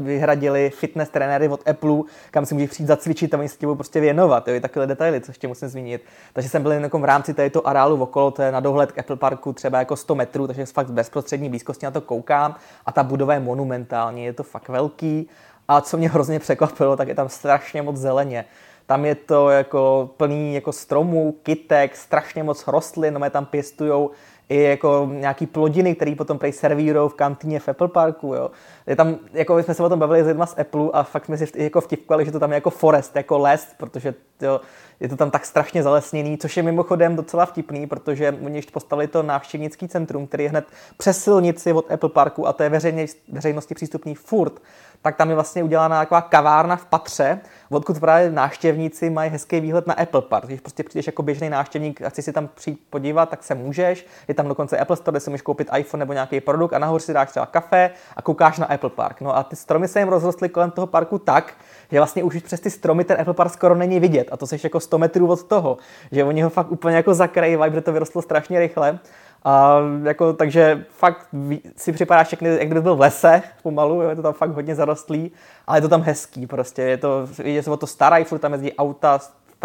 vyhradili 0.00 0.70
fitness 0.70 1.08
trenéry 1.08 1.48
od 1.48 1.68
Apple, 1.68 2.00
kam 2.30 2.46
si 2.46 2.54
můžeš 2.54 2.70
přijít 2.70 2.86
zacvičit 2.86 3.34
a 3.34 3.38
oni 3.38 3.48
se 3.48 3.56
tím 3.56 3.74
prostě 3.74 4.00
věnovat. 4.00 4.48
Jo, 4.48 4.54
i 4.54 4.60
takové 4.60 4.86
detaily, 4.86 5.20
co 5.20 5.30
ještě 5.30 5.48
musím 5.48 5.68
zmínit. 5.68 6.04
Takže 6.32 6.48
jsem 6.48 6.62
byl 6.62 6.72
jako 6.72 6.98
v 6.98 7.04
rámci 7.04 7.34
této 7.34 7.68
areálu 7.68 8.02
okolo, 8.02 8.30
to 8.30 8.42
je 8.42 8.52
na 8.52 8.60
dohled 8.60 8.92
k 8.92 8.98
Apple 8.98 9.16
Parku 9.16 9.52
třeba 9.52 9.78
jako 9.78 9.96
100 9.96 10.14
metrů, 10.14 10.46
takže 10.46 10.66
fakt 10.66 10.90
bezprostřední 10.90 11.48
blízkosti 11.48 11.86
na 11.86 11.90
to 11.90 12.00
koukám 12.00 12.54
a 12.86 12.92
ta 12.92 13.02
budova 13.02 13.34
je 13.34 13.40
monumentální, 13.40 14.24
je 14.24 14.32
to 14.32 14.42
fakt 14.42 14.68
velký. 14.68 15.28
A 15.68 15.80
co 15.80 15.96
mě 15.96 16.08
hrozně 16.10 16.38
překvapilo, 16.38 16.96
tak 16.96 17.08
je 17.08 17.14
tam 17.14 17.28
strašně 17.28 17.82
moc 17.82 17.96
zeleně. 17.96 18.44
Tam 18.86 19.04
je 19.04 19.14
to 19.14 19.50
jako 19.50 20.10
plný 20.16 20.54
jako 20.54 20.72
stromů, 20.72 21.34
kytek, 21.42 21.96
strašně 21.96 22.42
moc 22.42 22.66
rostlin, 22.66 23.14
no 23.14 23.30
tam 23.30 23.46
pěstujou 23.46 24.10
i 24.48 24.62
jako 24.62 25.08
nějaký 25.12 25.46
plodiny, 25.46 25.94
které 25.94 26.14
potom 26.14 26.38
prej 26.38 26.52
servírují 26.52 27.10
v 27.10 27.14
kantýně 27.14 27.60
v 27.60 27.68
Apple 27.68 27.88
Parku, 27.88 28.34
jo. 28.34 28.50
Je 28.86 28.96
tam, 28.96 29.18
jako 29.32 29.58
jsme 29.62 29.74
se 29.74 29.82
o 29.82 29.88
tom 29.88 29.98
bavili 29.98 30.24
s 30.24 30.26
lidma 30.26 30.46
z 30.46 30.58
Apple 30.58 30.88
a 30.92 31.02
fakt 31.02 31.24
jsme 31.24 31.36
si 31.36 31.46
jako 31.54 31.80
vtipkovali, 31.80 32.24
že 32.24 32.32
to 32.32 32.40
tam 32.40 32.50
je 32.50 32.54
jako 32.54 32.70
forest, 32.70 33.16
jako 33.16 33.38
les, 33.38 33.66
protože 33.76 34.14
jo, 34.40 34.60
je 35.00 35.08
to 35.08 35.16
tam 35.16 35.30
tak 35.30 35.46
strašně 35.46 35.82
zalesněný, 35.82 36.38
což 36.38 36.56
je 36.56 36.62
mimochodem 36.62 37.16
docela 37.16 37.46
vtipný, 37.46 37.86
protože 37.86 38.38
oni 38.44 38.58
ještě 38.58 38.72
postavili 38.72 39.08
to 39.08 39.22
návštěvnický 39.22 39.88
centrum, 39.88 40.26
který 40.26 40.44
je 40.44 40.50
hned 40.50 40.64
přes 40.96 41.24
silnici 41.24 41.72
od 41.72 41.92
Apple 41.92 42.08
Parku 42.08 42.46
a 42.46 42.52
to 42.52 42.62
je 42.62 42.68
veřejně, 42.68 43.06
veřejnosti 43.28 43.74
přístupný 43.74 44.14
furt 44.14 44.60
tak 45.04 45.16
tam 45.16 45.28
je 45.28 45.34
vlastně 45.34 45.64
udělaná 45.64 46.00
taková 46.00 46.20
kavárna 46.20 46.76
v 46.76 46.84
patře, 46.84 47.40
odkud 47.70 48.00
právě 48.00 48.30
návštěvníci 48.30 49.10
mají 49.10 49.30
hezký 49.30 49.60
výhled 49.60 49.86
na 49.86 49.94
Apple 49.94 50.22
Park. 50.22 50.46
Když 50.46 50.60
prostě 50.60 50.82
přijdeš 50.82 51.06
jako 51.06 51.22
běžný 51.22 51.50
návštěvník 51.50 52.02
a 52.02 52.08
chci 52.08 52.22
si 52.22 52.32
tam 52.32 52.48
přijít 52.54 52.80
podívat, 52.90 53.28
tak 53.28 53.42
se 53.42 53.54
můžeš. 53.54 54.06
Je 54.28 54.34
tam 54.34 54.48
dokonce 54.48 54.78
Apple 54.78 54.96
Store, 54.96 55.12
kde 55.12 55.20
si 55.20 55.30
můžeš 55.30 55.42
koupit 55.42 55.68
iPhone 55.78 56.02
nebo 56.02 56.12
nějaký 56.12 56.40
produkt 56.40 56.72
a 56.72 56.78
nahoře 56.78 57.06
si 57.06 57.12
dáš 57.12 57.30
třeba 57.30 57.46
kafe 57.46 57.90
a 58.16 58.22
koukáš 58.22 58.58
na 58.58 58.66
Apple 58.66 58.90
Park. 58.90 59.20
No 59.20 59.36
a 59.36 59.42
ty 59.42 59.56
stromy 59.56 59.88
se 59.88 59.98
jim 59.98 60.08
rozrostly 60.08 60.48
kolem 60.48 60.70
toho 60.70 60.86
parku 60.86 61.18
tak, 61.18 61.54
že 61.90 61.98
vlastně 61.98 62.22
už 62.22 62.42
přes 62.42 62.60
ty 62.60 62.70
stromy 62.70 63.04
ten 63.04 63.20
Apple 63.20 63.34
Park 63.34 63.52
skoro 63.52 63.74
není 63.74 64.00
vidět. 64.00 64.28
A 64.32 64.36
to 64.36 64.46
jsi 64.46 64.58
jako 64.64 64.80
100 64.80 64.98
metrů 64.98 65.30
od 65.30 65.42
toho, 65.42 65.76
že 66.12 66.24
oni 66.24 66.42
ho 66.42 66.50
fakt 66.50 66.72
úplně 66.72 66.96
jako 66.96 67.14
zakrývají, 67.14 67.72
protože 67.72 67.80
to 67.80 67.92
vyrostlo 67.92 68.22
strašně 68.22 68.60
rychle. 68.60 68.98
A 69.44 69.78
jako, 70.02 70.32
takže 70.32 70.84
fakt 70.90 71.28
si 71.76 71.92
připadáš, 71.92 72.32
jak, 72.32 72.42
jak 72.42 72.66
kdyby 72.66 72.80
byl 72.80 72.96
v 72.96 73.00
lese 73.00 73.42
pomalu, 73.62 74.02
je 74.02 74.16
to 74.16 74.22
tam 74.22 74.32
fakt 74.32 74.50
hodně 74.50 74.74
zarostlý, 74.74 75.32
ale 75.66 75.78
je 75.78 75.82
to 75.82 75.88
tam 75.88 76.02
hezký 76.02 76.46
prostě, 76.46 76.82
je 76.82 76.96
to, 76.96 77.28
je 77.42 77.62
se 77.62 77.70
o 77.70 77.76
to 77.76 77.86
starají, 77.86 78.24
furt 78.24 78.38
tam 78.38 78.52
jezdí 78.52 78.72
auta, 78.72 79.20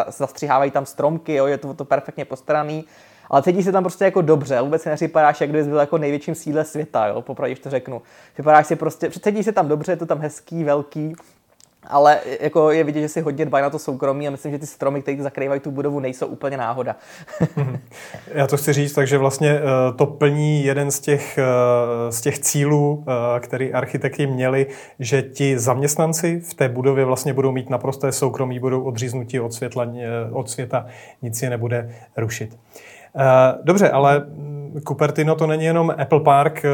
zastřihávají 0.08 0.72
tam 0.72 0.86
stromky, 0.86 1.34
jo, 1.34 1.46
je 1.46 1.58
to, 1.58 1.74
to 1.74 1.86
perfektně 1.86 2.26
postaraný, 2.26 2.86
ale 3.30 3.44
cítí 3.44 3.64
se 3.64 3.72
tam 3.72 3.84
prostě 3.84 4.06
jako 4.06 4.22
dobře, 4.22 4.62
vůbec 4.62 4.82
si 4.82 4.90
nepřipadáš, 4.90 5.42
jak 5.42 5.50
kdyby 5.50 5.70
byl 5.70 5.80
jako 5.80 5.98
největším 5.98 6.36
sídle 6.36 6.66
světa, 6.66 7.08
jo, 7.08 7.22
popravdě, 7.22 7.56
to 7.56 7.70
řeknu. 7.70 8.02
Připadáš 8.34 8.68
si 8.68 8.76
prostě, 8.76 9.12
cítí 9.12 9.44
se 9.44 9.52
tam 9.52 9.68
dobře, 9.68 9.92
je 9.92 9.96
to 9.96 10.06
tam 10.06 10.20
hezký, 10.20 10.64
velký, 10.64 11.16
ale 11.88 12.20
jako 12.40 12.72
je 12.72 12.84
vidět, 12.84 13.02
že 13.02 13.10
si 13.10 13.22
hodně 13.22 13.46
dbají 13.46 13.62
na 13.62 13.70
to 13.70 13.80
soukromí 13.80 14.28
a 14.28 14.32
myslím, 14.32 14.52
že 14.52 14.60
ty 14.60 14.68
stromy, 14.68 15.02
které 15.02 15.24
zakrývají 15.24 15.62
tu 15.62 15.72
budovu, 15.72 16.00
nejsou 16.00 16.28
úplně 16.28 16.58
náhoda. 16.58 16.96
Já 18.34 18.48
to 18.48 18.58
chci 18.58 18.74
říct, 18.74 18.94
takže 18.94 19.18
vlastně 19.18 19.50
eh, 19.50 19.62
to 19.96 20.06
plní 20.06 20.64
jeden 20.64 20.92
z 20.92 21.00
těch, 21.00 21.38
eh, 21.38 22.12
z 22.12 22.22
těch 22.22 22.40
cílů, 22.40 23.06
který 23.40 23.74
architekti 23.74 24.28
měli, 24.28 24.68
že 25.00 25.22
ti 25.22 25.60
zaměstnanci 25.60 26.40
v 26.40 26.54
té 26.54 26.70
budově 26.70 27.06
vlastně 27.06 27.34
budou 27.34 27.52
mít 27.52 27.70
naprosté 27.70 28.12
soukromí, 28.12 28.60
budou 28.60 28.84
odříznutí 28.84 29.40
od, 29.40 29.54
světla, 29.54 29.88
od 30.32 30.50
světa, 30.50 30.86
nic 31.22 31.42
je 31.42 31.50
nebude 31.50 31.96
rušit. 32.18 32.58
Dobře, 33.64 33.90
ale 33.90 34.26
Cupertino 34.88 35.36
to 35.36 35.48
není 35.48 35.66
jenom 35.66 35.94
Apple 35.98 36.20
Park, 36.20 36.66
eh, 36.66 36.70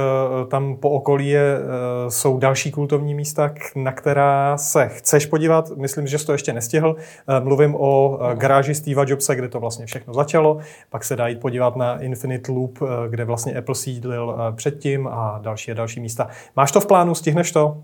tam 0.47 0.77
po 0.77 0.89
okolí 0.89 1.27
je, 1.27 1.57
eh, 1.57 2.11
jsou 2.11 2.37
další 2.37 2.71
kultovní 2.71 3.15
místa, 3.15 3.53
na 3.75 3.91
která 3.91 4.57
se 4.57 4.87
chceš 4.87 5.25
podívat. 5.25 5.71
Myslím, 5.75 6.07
že 6.07 6.17
jsi 6.17 6.25
to 6.25 6.31
ještě 6.31 6.53
nestihl. 6.53 6.95
Eh, 6.99 7.39
mluvím 7.39 7.75
o 7.75 8.19
garáži 8.33 8.75
Steve 8.75 9.03
Jobse, 9.07 9.35
kde 9.35 9.49
to 9.49 9.59
vlastně 9.59 9.85
všechno 9.85 10.13
začalo. 10.13 10.57
Pak 10.89 11.03
se 11.03 11.15
dá 11.15 11.27
jít 11.27 11.39
podívat 11.39 11.75
na 11.75 11.99
Infinite 11.99 12.51
Loop, 12.51 12.79
kde 13.09 13.25
vlastně 13.25 13.53
Apple 13.53 13.75
sídlil 13.75 14.35
předtím 14.55 15.07
a 15.07 15.39
další 15.41 15.71
a 15.71 15.73
další 15.73 15.99
místa. 15.99 16.27
Máš 16.55 16.71
to 16.71 16.79
v 16.79 16.85
plánu, 16.85 17.15
stihneš 17.15 17.51
to? 17.51 17.83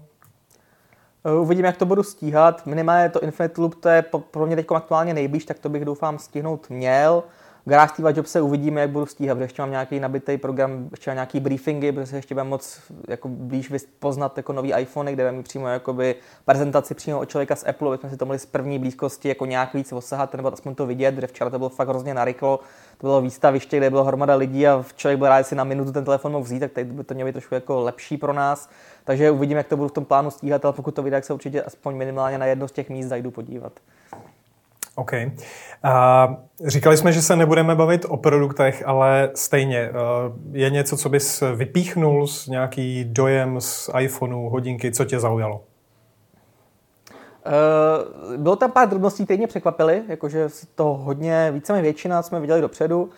Uvidím, 1.42 1.66
jak 1.66 1.78
to 1.78 1.86
budu 1.86 2.04
stíhat. 2.04 2.66
Minimálně 2.66 3.10
to 3.10 3.24
Infinite 3.24 3.62
Loop, 3.62 3.76
to 3.76 3.90
je 3.90 4.06
pro 4.32 4.46
mě 4.46 4.56
teď 4.56 4.66
aktuálně 4.76 5.14
nejblíž, 5.14 5.46
tak 5.46 5.60
to 5.60 5.70
bych 5.70 5.86
doufám 5.86 6.20
stihnout 6.20 6.70
měl. 6.70 7.24
Garage 7.66 7.94
Steve 7.94 8.14
Jobse 8.16 8.42
uvidíme, 8.42 8.82
jak 8.82 8.90
budu 8.90 9.06
stíhat, 9.06 9.36
protože 9.36 9.44
ještě 9.44 9.62
mám 9.62 9.72
nějaký 9.72 10.00
nabitý 10.00 10.38
program, 10.38 10.88
ještě 10.92 11.12
mám 11.12 11.16
nějaký 11.16 11.40
briefingy, 11.40 11.92
protože 11.92 12.16
ještě 12.16 12.36
budeme 12.36 12.50
moc 12.50 12.80
jako 13.08 13.28
blíž 13.28 13.74
poznat 14.00 14.38
jako 14.38 14.54
nový 14.54 14.74
iPhone, 14.74 15.14
kde 15.14 15.24
budeme 15.24 15.44
přímo 15.44 15.68
jakoby 15.68 16.16
prezentaci 16.46 16.96
přímo 16.96 17.20
od 17.20 17.30
člověka 17.30 17.56
z 17.56 17.68
Apple, 17.68 17.88
aby 17.88 17.98
jsme 17.98 18.10
si 18.10 18.18
to 18.18 18.26
mohli 18.26 18.40
z 18.40 18.46
první 18.46 18.80
blízkosti 18.80 19.28
jako 19.28 19.46
nějak 19.46 19.74
víc 19.74 19.94
osahat, 19.94 20.34
nebo 20.34 20.54
aspoň 20.54 20.76
to 20.76 20.86
vidět, 20.86 21.16
protože 21.16 21.28
včera 21.28 21.50
to 21.50 21.58
bylo 21.58 21.70
fakt 21.70 21.88
hrozně 21.88 22.14
narychlo, 22.14 22.60
to 22.98 23.08
bylo 23.08 23.22
výstaviště, 23.22 23.78
kde 23.78 23.90
bylo 23.90 24.04
hromada 24.04 24.36
lidí 24.36 24.68
a 24.68 24.86
člověk 24.96 25.20
byl 25.20 25.28
rád, 25.28 25.48
si 25.48 25.56
na 25.56 25.64
minutu 25.64 25.92
ten 25.92 26.06
telefon 26.06 26.32
mohl 26.32 26.44
vzít, 26.44 26.60
tak 26.60 26.72
teď 26.72 26.88
by 26.88 27.04
to 27.04 27.14
mělo 27.14 27.28
být 27.28 27.34
trošku 27.34 27.56
jako 27.56 27.80
lepší 27.80 28.18
pro 28.18 28.34
nás. 28.34 28.70
Takže 29.04 29.32
uvidíme, 29.32 29.58
jak 29.58 29.68
to 29.68 29.78
budu 29.78 29.90
v 29.90 29.92
tom 29.92 30.06
plánu 30.06 30.32
stíhat, 30.32 30.66
ale 30.66 30.74
pokud 30.74 30.96
to 30.96 31.04
vyjde, 31.04 31.18
tak 31.18 31.26
se 31.26 31.34
určitě 31.34 31.64
aspoň 31.64 31.96
minimálně 31.96 32.38
na 32.38 32.46
jedno 32.46 32.68
z 32.68 32.72
těch 32.72 32.90
míst 32.90 33.08
zajdu 33.08 33.32
podívat. 33.32 33.74
OK. 34.96 35.12
A 35.84 36.36
říkali 36.66 36.98
jsme, 36.98 37.12
že 37.12 37.22
se 37.22 37.36
nebudeme 37.36 37.76
bavit 37.76 38.06
o 38.10 38.18
produktech, 38.18 38.84
ale 38.86 39.30
stejně 39.36 39.80
eh, 39.80 39.92
je 40.52 40.70
něco, 40.70 40.98
co 40.98 41.10
bys 41.10 41.44
vypíchnul 41.56 42.28
z 42.28 42.48
nějaký 42.48 43.06
dojem 43.06 43.62
z 43.62 43.90
iPhoneu, 44.00 44.50
hodinky, 44.50 44.92
co 44.92 45.06
tě 45.06 45.20
zaujalo? 45.20 45.64
Uh, 47.46 48.38
bylo 48.38 48.56
tam 48.56 48.72
pár 48.72 48.90
drobností, 48.90 49.24
které 49.24 49.38
mě 49.38 49.48
překvapily, 49.48 50.02
jakože 50.08 50.48
to 50.76 50.84
hodně, 50.84 51.52
víceméně 51.52 51.84
většina 51.84 52.22
jsme 52.22 52.40
viděli 52.40 52.62
dopředu, 52.62 53.10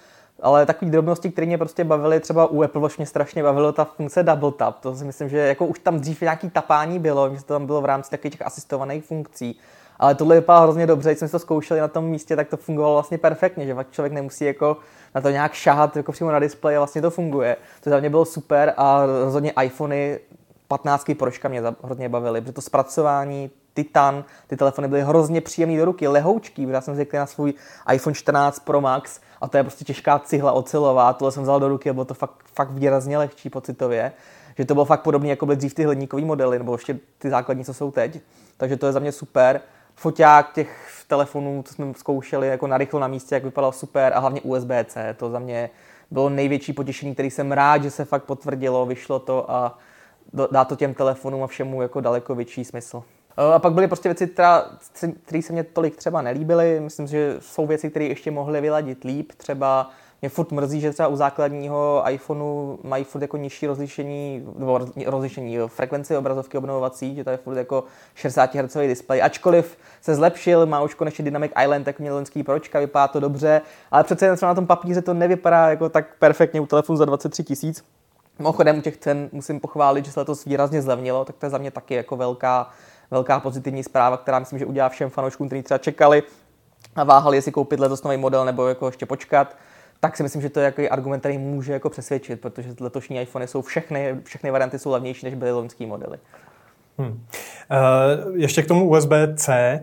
ale 0.41 0.65
takové 0.65 0.91
drobnosti, 0.91 1.31
které 1.31 1.47
mě 1.47 1.57
prostě 1.57 1.83
bavily, 1.83 2.19
třeba 2.19 2.45
u 2.45 2.61
Apple 2.61 2.81
Watch 2.81 2.97
mě 2.97 3.05
strašně 3.05 3.43
bavilo 3.43 3.71
ta 3.71 3.85
funkce 3.85 4.23
double 4.23 4.51
tap. 4.51 4.79
To 4.79 4.95
si 4.95 5.05
myslím, 5.05 5.29
že 5.29 5.37
jako 5.37 5.65
už 5.65 5.79
tam 5.79 5.99
dřív 5.99 6.21
nějaký 6.21 6.49
tapání 6.49 6.99
bylo, 6.99 7.35
že 7.35 7.43
to 7.43 7.53
tam 7.53 7.65
bylo 7.65 7.81
v 7.81 7.85
rámci 7.85 8.11
takových 8.11 8.31
těch 8.31 8.47
asistovaných 8.47 9.03
funkcí. 9.03 9.59
Ale 9.99 10.15
tohle 10.15 10.35
vypadá 10.35 10.59
hrozně 10.59 10.87
dobře, 10.87 11.09
když 11.09 11.19
jsme 11.19 11.29
to 11.29 11.39
zkoušeli 11.39 11.79
na 11.79 11.87
tom 11.87 12.05
místě, 12.05 12.35
tak 12.35 12.47
to 12.47 12.57
fungovalo 12.57 12.93
vlastně 12.93 13.17
perfektně, 13.17 13.65
že 13.65 13.75
člověk 13.91 14.13
nemusí 14.13 14.45
jako 14.45 14.77
na 15.15 15.21
to 15.21 15.29
nějak 15.29 15.53
šahat 15.53 15.97
jako 15.97 16.11
přímo 16.11 16.31
na 16.31 16.39
displeji 16.39 16.77
a 16.77 16.79
vlastně 16.79 17.01
to 17.01 17.11
funguje. 17.11 17.55
To 17.83 17.89
za 17.89 17.99
mě 17.99 18.09
bylo 18.09 18.25
super 18.25 18.73
a 18.77 19.05
rozhodně 19.05 19.53
iPhony 19.63 20.19
15 20.67 21.11
Pročka 21.19 21.49
mě 21.49 21.63
hodně 21.81 22.09
bavily, 22.09 22.41
protože 22.41 22.53
to 22.53 22.61
zpracování, 22.61 23.51
Titan, 23.73 24.23
ty 24.47 24.57
telefony 24.57 24.87
byly 24.87 25.01
hrozně 25.01 25.41
příjemné 25.41 25.77
do 25.77 25.85
ruky, 25.85 26.07
lehoučký, 26.07 26.67
já 26.69 26.81
jsem 26.81 26.95
zvyklý 26.95 27.19
na 27.19 27.25
svůj 27.25 27.53
iPhone 27.93 28.13
14 28.13 28.59
Pro 28.59 28.81
Max 28.81 29.19
a 29.41 29.47
to 29.47 29.57
je 29.57 29.63
prostě 29.63 29.85
těžká 29.85 30.19
cihla 30.19 30.51
ocelová, 30.51 31.13
tohle 31.13 31.31
jsem 31.31 31.43
vzal 31.43 31.59
do 31.59 31.67
ruky 31.67 31.89
a 31.89 31.93
bylo 31.93 32.05
to 32.05 32.13
fakt, 32.13 32.43
fakt 32.55 32.71
výrazně 32.71 33.17
lehčí 33.17 33.49
pocitově, 33.49 34.11
že 34.57 34.65
to 34.65 34.73
bylo 34.73 34.85
fakt 34.85 35.01
podobné, 35.01 35.29
jako 35.29 35.45
byly 35.45 35.55
dřív 35.55 35.73
ty 35.73 35.83
hliníkové 35.83 36.25
modely, 36.25 36.57
nebo 36.57 36.73
ještě 36.73 36.99
ty 37.17 37.29
základní, 37.29 37.65
co 37.65 37.73
jsou 37.73 37.91
teď. 37.91 38.19
Takže 38.57 38.77
to 38.77 38.85
je 38.85 38.91
za 38.91 38.99
mě 38.99 39.11
super 39.11 39.61
foťák 39.95 40.53
těch 40.53 41.03
telefonů, 41.07 41.63
co 41.65 41.73
jsme 41.73 41.93
zkoušeli 41.97 42.47
jako 42.47 42.67
narychlo 42.67 42.99
na 42.99 43.07
místě, 43.07 43.35
jak 43.35 43.43
vypadal 43.43 43.71
super 43.71 44.13
a 44.15 44.19
hlavně 44.19 44.41
USB-C. 44.41 45.13
To 45.13 45.29
za 45.29 45.39
mě 45.39 45.69
bylo 46.11 46.29
největší 46.29 46.73
potěšení, 46.73 47.13
který 47.13 47.29
jsem 47.29 47.51
rád, 47.51 47.83
že 47.83 47.91
se 47.91 48.05
fakt 48.05 48.23
potvrdilo, 48.23 48.85
vyšlo 48.85 49.19
to 49.19 49.51
a 49.51 49.77
dá 50.51 50.65
to 50.65 50.75
těm 50.75 50.93
telefonům 50.93 51.43
a 51.43 51.47
všemu 51.47 51.81
jako 51.81 52.01
daleko 52.01 52.35
větší 52.35 52.65
smysl. 52.65 53.03
A 53.55 53.59
pak 53.59 53.73
byly 53.73 53.87
prostě 53.87 54.09
věci, 54.09 54.27
které 55.23 55.41
se 55.41 55.53
mě 55.53 55.63
tolik 55.63 55.95
třeba 55.95 56.21
nelíbily. 56.21 56.79
Myslím, 56.79 57.07
že 57.07 57.35
jsou 57.39 57.67
věci, 57.67 57.89
které 57.89 58.05
ještě 58.05 58.31
mohly 58.31 58.61
vyladit 58.61 59.03
líp. 59.03 59.31
Třeba 59.37 59.89
mě 60.23 60.29
furt 60.29 60.51
mrzí, 60.51 60.81
že 60.81 60.91
třeba 60.91 61.07
u 61.07 61.15
základního 61.15 62.03
iPhoneu 62.09 62.77
mají 62.83 63.03
furt 63.03 63.21
jako 63.21 63.37
nižší 63.37 63.67
rozlišení, 63.67 64.45
nebo 64.57 64.79
rozlišení 65.05 65.57
frekvenci 65.67 66.17
obrazovky 66.17 66.57
obnovovací, 66.57 67.15
že 67.15 67.23
to 67.23 67.29
je 67.29 67.37
furt 67.37 67.57
jako 67.57 67.83
60 68.15 68.55
Hz 68.55 68.77
display. 68.87 69.21
Ačkoliv 69.21 69.77
se 70.01 70.15
zlepšil, 70.15 70.65
má 70.65 70.81
už 70.81 70.93
konečně 70.93 71.25
Dynamic 71.25 71.51
Island, 71.63 71.83
tak 71.83 71.99
měl 71.99 72.13
loňský 72.13 72.43
pročka, 72.43 72.79
vypadá 72.79 73.07
to 73.07 73.19
dobře, 73.19 73.61
ale 73.91 74.03
přece 74.03 74.25
jen 74.25 74.35
na 74.41 74.55
tom 74.55 74.67
papíře 74.67 75.01
to 75.01 75.13
nevypadá 75.13 75.69
jako 75.69 75.89
tak 75.89 76.05
perfektně 76.19 76.61
u 76.61 76.65
telefonu 76.65 76.97
za 76.97 77.05
23 77.05 77.43
tisíc. 77.43 77.83
Mimochodem 78.39 78.77
u 78.77 78.81
těch 78.81 78.97
cen 78.97 79.29
musím 79.31 79.59
pochválit, 79.59 80.05
že 80.05 80.11
se 80.11 80.25
to 80.25 80.33
výrazně 80.45 80.81
zlevnilo, 80.81 81.25
tak 81.25 81.35
to 81.35 81.45
je 81.45 81.49
za 81.49 81.57
mě 81.57 81.71
taky 81.71 81.93
jako 81.93 82.15
velká, 82.15 82.69
velká 83.11 83.39
pozitivní 83.39 83.83
zpráva, 83.83 84.17
která 84.17 84.39
myslím, 84.39 84.59
že 84.59 84.65
udělá 84.65 84.89
všem 84.89 85.09
fanouškům, 85.09 85.47
kteří 85.47 85.63
třeba 85.63 85.77
čekali 85.77 86.23
a 86.95 87.03
váhali, 87.03 87.37
jestli 87.37 87.51
koupit 87.51 87.79
letos 87.79 88.03
nový 88.03 88.17
model 88.17 88.45
nebo 88.45 88.67
jako 88.67 88.85
ještě 88.85 89.05
počkat 89.05 89.55
tak 90.03 90.17
si 90.17 90.23
myslím, 90.23 90.41
že 90.41 90.49
to 90.49 90.59
je 90.59 90.65
jako 90.65 90.81
argument, 90.91 91.19
který 91.19 91.37
může 91.37 91.73
jako 91.73 91.89
přesvědčit, 91.89 92.41
protože 92.41 92.75
letošní 92.79 93.21
iPhony 93.21 93.47
jsou 93.47 93.61
všechny, 93.61 94.15
všechny 94.23 94.51
varianty 94.51 94.79
jsou 94.79 94.91
levnější, 94.91 95.25
než 95.25 95.35
byly 95.35 95.51
loňské 95.51 95.85
modely. 95.85 96.17
Hmm. 96.97 97.25
Ještě 98.35 98.61
k 98.61 98.67
tomu 98.67 98.89
USB-C. 98.89 99.79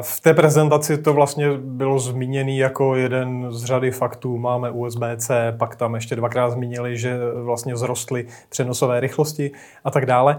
V 0.00 0.20
té 0.20 0.34
prezentaci 0.34 0.98
to 0.98 1.14
vlastně 1.14 1.50
bylo 1.58 1.98
zmíněný 1.98 2.58
jako 2.58 2.96
jeden 2.96 3.46
z 3.50 3.64
řady 3.64 3.90
faktů. 3.90 4.38
Máme 4.38 4.70
USB-C, 4.70 5.54
pak 5.58 5.76
tam 5.76 5.94
ještě 5.94 6.16
dvakrát 6.16 6.50
zmínili, 6.50 6.98
že 6.98 7.18
vlastně 7.34 7.76
zrostly 7.76 8.26
přenosové 8.48 9.00
rychlosti 9.00 9.50
a 9.84 9.90
tak 9.90 10.06
dále. 10.06 10.38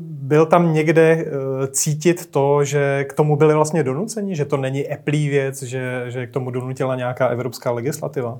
Byl 0.00 0.46
tam 0.46 0.72
někde 0.72 1.24
cítit 1.70 2.30
to, 2.30 2.64
že 2.64 3.04
k 3.04 3.12
tomu 3.12 3.36
byli 3.36 3.54
vlastně 3.54 3.82
donuceni, 3.82 4.36
že 4.36 4.44
to 4.44 4.56
není 4.56 4.88
Apple 4.88 5.12
věc, 5.12 5.62
že, 5.62 6.04
že 6.08 6.26
k 6.26 6.30
tomu 6.30 6.50
donutila 6.50 6.96
nějaká 6.96 7.26
evropská 7.26 7.70
legislativa? 7.70 8.38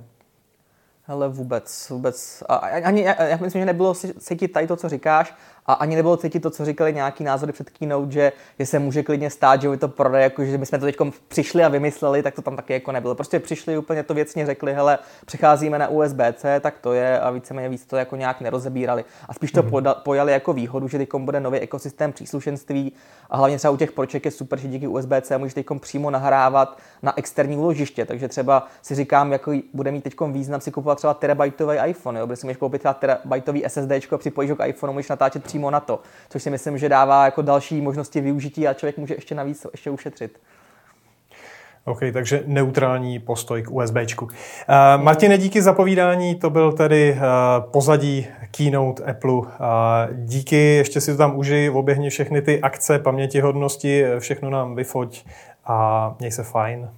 Hele, 1.05 1.29
vůbec, 1.29 1.91
vůbec. 1.91 2.43
A 2.49 2.57
ani, 2.57 3.03
já 3.03 3.39
myslím, 3.41 3.63
že 3.63 3.67
nebylo 3.67 3.95
cítit 4.19 4.49
tady 4.49 4.67
to, 4.67 4.77
co 4.77 4.89
říkáš, 4.89 5.35
a 5.67 5.73
ani 5.73 5.97
nebylo 5.97 6.17
cítit 6.17 6.41
to, 6.41 6.51
co 6.51 6.65
říkali 6.65 6.93
nějaký 6.93 7.25
názory 7.25 7.53
před 7.53 7.71
keynote, 7.71 8.13
že, 8.13 8.33
že 8.59 8.67
se 8.67 8.79
může 8.79 9.03
klidně 9.03 9.31
stát, 9.31 9.63
že 9.63 9.69
by 9.69 9.77
to 9.77 9.89
prodej, 9.89 10.23
jako 10.23 10.45
že 10.45 10.59
my 10.59 10.67
jsme 10.67 10.79
to 10.79 10.85
teď 10.85 10.97
přišli 11.29 11.65
a 11.65 11.69
vymysleli, 11.69 12.23
tak 12.23 12.35
to 12.35 12.43
tam 12.43 12.57
taky 12.57 12.73
jako 12.73 12.93
nebylo. 12.93 13.15
Prostě 13.15 13.41
přišli 13.41 13.79
úplně 13.79 14.03
to 14.03 14.15
věcně 14.15 14.47
řekli, 14.47 14.75
hele, 14.75 14.99
přecházíme 15.27 15.79
na 15.79 15.89
USB-C, 15.89 16.61
tak 16.61 16.79
to 16.79 16.93
je 16.93 17.21
a 17.21 17.31
víceméně 17.31 17.69
víc 17.69 17.87
to 17.87 17.97
jako 17.97 18.17
nějak 18.17 18.41
nerozebírali. 18.41 19.05
A 19.29 19.35
spíš 19.35 19.53
to 19.53 19.63
mm-hmm. 19.63 19.95
pojali 19.95 20.33
jako 20.33 20.53
výhodu, 20.53 20.89
že 20.89 20.99
teď 20.99 21.09
bude 21.19 21.41
nový 21.41 21.59
ekosystém 21.59 22.13
příslušenství 22.13 22.93
a 23.31 23.37
hlavně 23.37 23.59
třeba 23.59 23.71
u 23.71 23.77
těch 23.77 23.93
proček 23.93 24.25
je 24.25 24.31
super, 24.31 24.59
že 24.59 24.69
díky 24.69 24.89
USB-C 24.89 25.39
můžeš 25.39 25.55
teď 25.55 25.67
přímo 25.81 26.11
nahrávat 26.11 26.79
na 27.03 27.19
externí 27.19 27.57
úložiště. 27.57 28.05
Takže 28.05 28.29
třeba 28.29 28.67
si 28.83 28.95
říkám, 28.95 29.33
jako 29.33 29.53
bude 29.75 29.91
mít 29.91 30.05
teď 30.05 30.15
význam 30.33 30.61
si 30.61 30.71
kupovat 30.71 30.99
třeba 30.99 31.15
terabajtový 31.15 31.77
iPhone, 31.87 32.21
jo? 32.21 32.29
si 32.35 32.47
můžeš 32.47 32.57
koupit 32.57 32.79
třeba 32.79 32.95
terabajtový 32.95 33.65
SSD, 33.69 34.17
připojíš 34.17 34.51
ho 34.51 34.57
k 34.57 34.67
iPhoneu, 34.67 34.93
můžeš 34.93 35.09
natáčet 35.09 35.52
přímo 35.53 35.71
na 35.71 35.81
to, 35.81 36.01
což 36.29 36.43
si 36.43 36.51
myslím, 36.51 36.79
že 36.79 36.89
dává 36.89 37.25
jako 37.25 37.43
další 37.43 37.81
možnosti 37.81 38.21
využití 38.21 38.69
a 38.69 38.75
člověk 38.75 38.99
může 38.99 39.15
ještě 39.15 39.35
navíc 39.35 39.67
ještě 39.73 39.91
ušetřit. 39.91 40.41
OK, 41.85 41.99
takže 42.13 42.43
neutrální 42.47 43.19
postoj 43.19 43.63
k 43.63 43.71
USBčku. 43.71 44.25
Uh, 44.25 44.33
Martine, 45.03 45.39
díky 45.39 45.63
za 45.63 45.73
povídání, 45.73 46.35
to 46.35 46.51
byl 46.51 46.73
tedy 46.73 47.13
uh, 47.13 47.71
pozadí 47.71 48.27
keynote 48.51 49.05
Apple. 49.05 49.33
Uh, 49.33 49.47
díky, 50.13 50.57
ještě 50.57 51.01
si 51.01 51.13
to 51.13 51.19
tam 51.19 51.39
užij, 51.39 51.71
oběhni 51.71 52.11
všechny 52.11 52.43
ty 52.43 52.61
akce, 52.61 52.99
pamětihodnosti, 52.99 54.05
všechno 54.19 54.51
nám 54.51 54.75
vyfoť 54.75 55.25
a 55.65 56.17
měj 56.19 56.31
se 56.33 56.43
fajn. 56.43 56.91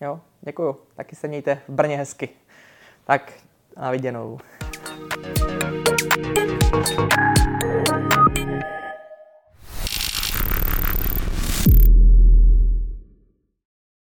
Jo, 0.00 0.20
děkuju. 0.40 0.76
Taky 0.96 1.16
se 1.16 1.28
mějte 1.28 1.58
v 1.68 1.72
Brně 1.72 1.96
hezky. 1.96 2.28
Tak 3.04 3.32
na 3.76 3.90
viděnou. 3.90 4.38
Thank 4.88 5.12
you. 7.52 7.57